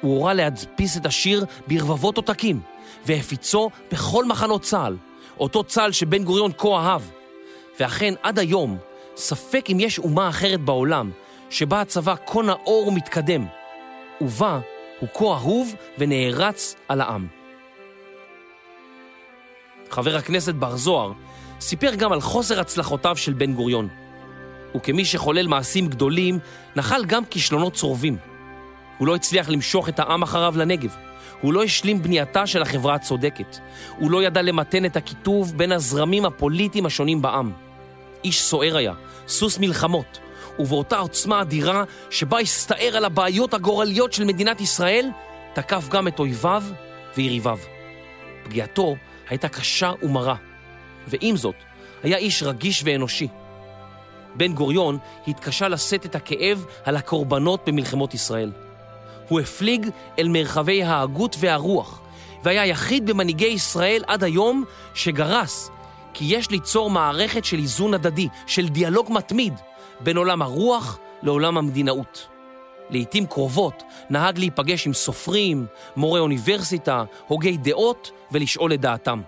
הוא 0.00 0.16
הורה 0.16 0.34
להדפיס 0.34 0.96
את 0.96 1.06
השיר 1.06 1.44
ברבבות 1.66 2.16
עותקים, 2.16 2.60
והפיצו 3.06 3.70
בכל 3.92 4.24
מחנות 4.24 4.62
צה"ל, 4.62 4.96
אותו 5.40 5.64
צה"ל 5.64 5.92
שבן 5.92 6.24
גוריון 6.24 6.52
כה 6.58 6.68
אהב. 6.68 7.02
ואכן, 7.80 8.14
עד 8.22 8.38
היום, 8.38 8.78
ספק 9.16 9.66
אם 9.72 9.80
יש 9.80 9.98
אומה 9.98 10.28
אחרת 10.28 10.60
בעולם 10.60 11.10
שבה 11.50 11.80
הצבא 11.80 12.14
כה 12.26 12.42
נאור 12.42 12.88
ומתקדם, 12.88 13.46
ובה 14.20 14.60
הוא 15.00 15.08
כה 15.14 15.24
אהוב 15.24 15.74
ונערץ 15.98 16.76
על 16.88 17.00
העם. 17.00 17.26
חבר 19.90 20.16
הכנסת 20.16 20.54
בר 20.54 20.76
זוהר 20.76 21.12
סיפר 21.60 21.94
גם 21.94 22.12
על 22.12 22.20
חוסר 22.20 22.60
הצלחותיו 22.60 23.16
של 23.16 23.32
בן 23.32 23.54
גוריון. 23.54 23.88
וכמי 24.76 25.04
שחולל 25.04 25.46
מעשים 25.46 25.88
גדולים, 25.88 26.38
נחל 26.76 27.04
גם 27.04 27.24
כישלונות 27.24 27.72
צורבים. 27.72 28.16
הוא 28.98 29.06
לא 29.06 29.14
הצליח 29.14 29.48
למשוך 29.48 29.88
את 29.88 29.98
העם 29.98 30.22
אחריו 30.22 30.54
לנגב. 30.56 30.96
הוא 31.40 31.52
לא 31.52 31.62
השלים 31.62 32.02
בנייתה 32.02 32.46
של 32.46 32.62
החברה 32.62 32.94
הצודקת. 32.94 33.56
הוא 33.98 34.10
לא 34.10 34.22
ידע 34.22 34.42
למתן 34.42 34.84
את 34.84 34.96
הקיטוב 34.96 35.52
בין 35.56 35.72
הזרמים 35.72 36.24
הפוליטיים 36.24 36.86
השונים 36.86 37.22
בעם. 37.22 37.52
איש 38.24 38.42
סוער 38.42 38.76
היה, 38.76 38.92
סוס 39.28 39.58
מלחמות, 39.58 40.18
ובאותה 40.58 40.98
עוצמה 40.98 41.40
אדירה 41.40 41.84
שבה 42.10 42.38
הסתער 42.38 42.96
על 42.96 43.04
הבעיות 43.04 43.54
הגורליות 43.54 44.12
של 44.12 44.24
מדינת 44.24 44.60
ישראל, 44.60 45.08
תקף 45.54 45.88
גם 45.88 46.08
את 46.08 46.18
אויביו 46.18 46.62
ויריביו. 47.16 47.58
פגיעתו 48.44 48.96
הייתה 49.28 49.48
קשה 49.48 49.92
ומרה, 50.02 50.34
ועם 51.08 51.36
זאת, 51.36 51.54
היה 52.02 52.16
איש 52.16 52.42
רגיש 52.42 52.82
ואנושי. 52.84 53.28
בן 54.34 54.54
גוריון 54.54 54.98
התקשה 55.28 55.68
לשאת 55.68 56.06
את 56.06 56.14
הכאב 56.14 56.66
על 56.84 56.96
הקורבנות 56.96 57.68
במלחמות 57.68 58.14
ישראל. 58.14 58.52
הוא 59.28 59.40
הפליג 59.40 59.88
אל 60.18 60.28
מרחבי 60.28 60.82
ההגות 60.82 61.36
והרוח, 61.38 62.00
והיה 62.44 62.66
יחיד 62.66 63.06
במנהיגי 63.06 63.46
ישראל 63.46 64.04
עד 64.06 64.24
היום 64.24 64.64
שגרס 64.94 65.70
כי 66.14 66.24
יש 66.28 66.50
ליצור 66.50 66.90
מערכת 66.90 67.44
של 67.44 67.58
איזון 67.58 67.94
הדדי, 67.94 68.28
של 68.46 68.68
דיאלוג 68.68 69.12
מתמיד, 69.12 69.54
בין 70.00 70.16
עולם 70.16 70.42
הרוח 70.42 70.98
לעולם 71.22 71.58
המדינאות. 71.58 72.28
לעתים 72.90 73.26
קרובות 73.26 73.82
נהג 74.10 74.38
להיפגש 74.38 74.86
עם 74.86 74.92
סופרים, 74.92 75.66
מורי 75.96 76.20
אוניברסיטה, 76.20 77.04
הוגי 77.26 77.56
דעות 77.56 78.10
ולשאול 78.32 78.72
את 78.72 78.80
דעתם. 78.80 79.20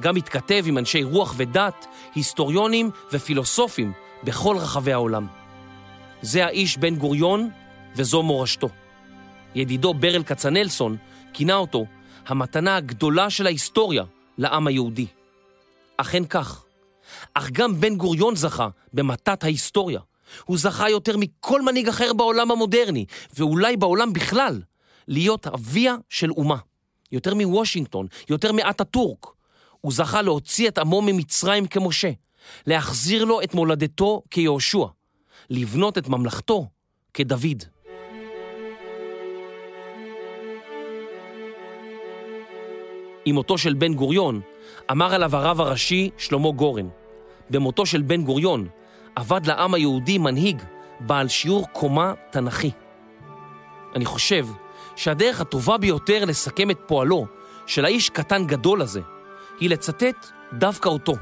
גם 0.00 0.16
התכתב 0.16 0.64
עם 0.66 0.78
אנשי 0.78 1.02
רוח 1.02 1.34
ודת, 1.36 1.86
היסטוריונים 2.14 2.90
ופילוסופים 3.12 3.92
בכל 4.24 4.56
רחבי 4.56 4.92
העולם. 4.92 5.26
זה 6.22 6.46
האיש 6.46 6.78
בן 6.78 6.96
גוריון 6.96 7.50
וזו 7.96 8.22
מורשתו. 8.22 8.68
ידידו 9.54 9.94
ברל 9.94 10.22
כצנלסון 10.22 10.96
כינה 11.32 11.54
אותו 11.54 11.86
המתנה 12.26 12.76
הגדולה 12.76 13.30
של 13.30 13.46
ההיסטוריה 13.46 14.04
לעם 14.38 14.66
היהודי. 14.66 15.06
אכן 15.96 16.24
כך, 16.24 16.64
אך 17.34 17.50
גם 17.50 17.80
בן 17.80 17.96
גוריון 17.96 18.36
זכה 18.36 18.68
במתת 18.92 19.44
ההיסטוריה. 19.44 20.00
הוא 20.44 20.58
זכה 20.58 20.90
יותר 20.90 21.16
מכל 21.16 21.62
מנהיג 21.62 21.88
אחר 21.88 22.12
בעולם 22.12 22.50
המודרני, 22.50 23.04
ואולי 23.36 23.76
בעולם 23.76 24.12
בכלל, 24.12 24.60
להיות 25.08 25.46
אביה 25.46 25.96
של 26.08 26.30
אומה. 26.30 26.56
יותר 27.12 27.34
מוושינגטון, 27.34 28.06
יותר 28.28 28.52
מאטאטורק. 28.52 29.26
הוא 29.82 29.92
זכה 29.92 30.22
להוציא 30.22 30.68
את 30.68 30.78
עמו 30.78 31.02
ממצרים 31.02 31.66
כמשה, 31.66 32.10
להחזיר 32.66 33.24
לו 33.24 33.42
את 33.42 33.54
מולדתו 33.54 34.22
כיהושע, 34.30 34.86
לבנות 35.50 35.98
את 35.98 36.08
ממלכתו 36.08 36.66
כדוד. 37.14 37.64
עם 43.24 43.34
מותו 43.34 43.58
של 43.58 43.74
בן 43.74 43.94
גוריון, 43.94 44.40
אמר 44.90 45.14
עליו 45.14 45.36
הרב 45.36 45.60
הראשי 45.60 46.10
שלמה 46.18 46.50
גורן. 46.50 46.88
במותו 47.50 47.86
של 47.86 48.02
בן 48.02 48.24
גוריון 48.24 48.68
אבד 49.16 49.46
לעם 49.46 49.74
היהודי 49.74 50.18
מנהיג 50.18 50.62
בעל 51.00 51.28
שיעור 51.28 51.66
קומה 51.72 52.12
תנכי. 52.30 52.70
אני 53.94 54.04
חושב 54.04 54.46
שהדרך 54.96 55.40
הטובה 55.40 55.78
ביותר 55.78 56.24
לסכם 56.24 56.70
את 56.70 56.78
פועלו 56.86 57.26
של 57.66 57.84
האיש 57.84 58.10
קטן 58.10 58.46
גדול 58.46 58.82
הזה, 58.82 59.00
היא 59.62 59.70
לצטט 59.70 60.26
דווקא 60.52 60.88
אותו, 60.88 61.14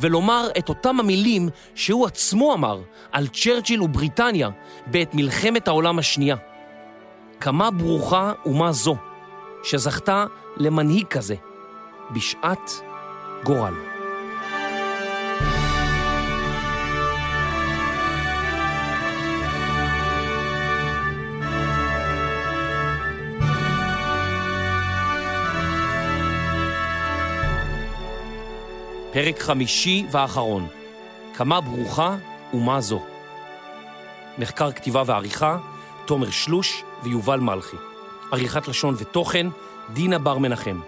ולומר 0.00 0.48
את 0.58 0.68
אותם 0.68 1.00
המילים 1.00 1.48
שהוא 1.74 2.06
עצמו 2.06 2.54
אמר 2.54 2.80
על 3.12 3.26
צ'רצ'יל 3.26 3.82
ובריטניה 3.82 4.48
בעת 4.86 5.14
מלחמת 5.14 5.68
העולם 5.68 5.98
השנייה. 5.98 6.36
כמה 7.40 7.70
ברוכה 7.70 8.32
אומה 8.44 8.72
זו, 8.72 8.96
שזכתה 9.64 10.24
למנהיג 10.56 11.06
כזה, 11.06 11.34
בשעת 12.10 12.70
גורל. 13.44 13.91
פרק 29.12 29.38
חמישי 29.38 30.06
ואחרון, 30.10 30.66
כמה 31.34 31.60
ברוכה 31.60 32.16
ומה 32.54 32.80
זו. 32.80 33.02
מחקר 34.38 34.72
כתיבה 34.72 35.02
ועריכה, 35.06 35.58
תומר 36.04 36.30
שלוש 36.30 36.82
ויובל 37.02 37.40
מלכי. 37.40 37.76
עריכת 38.32 38.68
לשון 38.68 38.94
ותוכן, 38.98 39.46
דינה 39.92 40.18
בר 40.18 40.38
מנחם. 40.38 40.80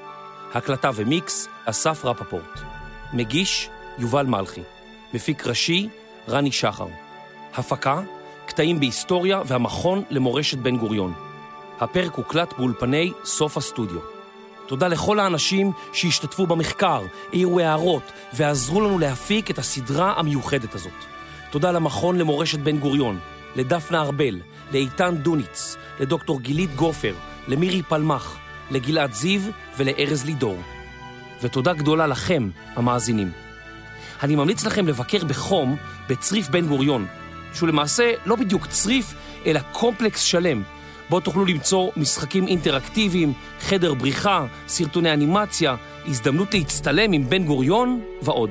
הקלטה 0.55 0.91
ומיקס, 0.95 1.49
אסף 1.65 2.05
רפפורט. 2.05 2.61
מגיש, 3.13 3.69
יובל 3.99 4.27
מלכי. 4.27 4.63
מפיק 5.15 5.47
ראשי, 5.47 5.89
רני 6.29 6.53
שחר. 6.53 6.87
הפקה, 7.55 8.01
קטעים 8.47 8.81
בהיסטוריה 8.81 9.43
והמכון 9.47 10.03
למורשת 10.11 10.59
בן 10.59 10.77
גוריון. 10.77 11.13
הפרק 11.81 12.15
הוקלט 12.15 12.53
באולפני 12.53 13.13
סוף 13.25 13.57
הסטודיו. 13.57 14.14
תודה 14.67 14.89
לכל 14.89 15.21
האנשים 15.21 15.73
שהשתתפו 15.93 16.47
במחקר, 16.47 17.03
העירו 17.33 17.61
הערות 17.61 18.13
ועזרו 18.33 18.81
לנו 18.81 18.99
להפיק 18.99 19.51
את 19.51 19.59
הסדרה 19.59 20.13
המיוחדת 20.17 20.75
הזאת. 20.75 20.93
תודה 21.51 21.73
למכון 21.73 22.19
למורשת 22.19 22.59
בן 22.59 22.79
גוריון, 22.79 23.19
לדפנה 23.57 24.01
ארבל, 24.01 24.41
לאיתן 24.73 25.17
דוניץ, 25.17 25.77
לדוקטור 26.01 26.41
גילית 26.41 26.77
גופר, 26.77 27.15
למירי 27.49 27.83
פלמח, 27.83 28.39
לגלעד 28.71 29.13
זיו 29.13 29.41
ולארז 29.77 30.25
לידור. 30.25 30.59
ותודה 31.43 31.73
גדולה 31.73 32.07
לכם, 32.07 32.51
המאזינים. 32.77 33.31
אני 34.23 34.37
ממליץ 34.37 34.65
לכם 34.65 34.87
לבקר 34.87 35.25
בחום 35.25 35.77
בצריף 36.09 36.49
בן 36.49 36.67
גוריון, 36.67 37.07
שהוא 37.53 37.69
למעשה 37.69 38.13
לא 38.27 38.37
בדיוק 38.37 38.67
צריף, 38.67 39.15
אלא 39.47 39.61
קומפלקס 39.73 40.21
שלם, 40.21 40.63
בו 41.11 41.21
תוכלו 41.21 41.45
למצוא 41.45 41.91
משחקים 41.97 42.47
אינטראקטיביים, 42.47 43.33
חדר 43.61 43.95
בריחה, 43.95 44.47
סרטוני 44.69 45.13
אנימציה, 45.13 45.77
הזדמנות 46.07 46.55
להצטלם 46.55 47.13
עם 47.13 47.31
בן 47.31 47.45
גוריון 47.45 48.01
ועוד. 48.23 48.51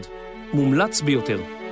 מומלץ 0.54 1.02
ביותר. 1.02 1.63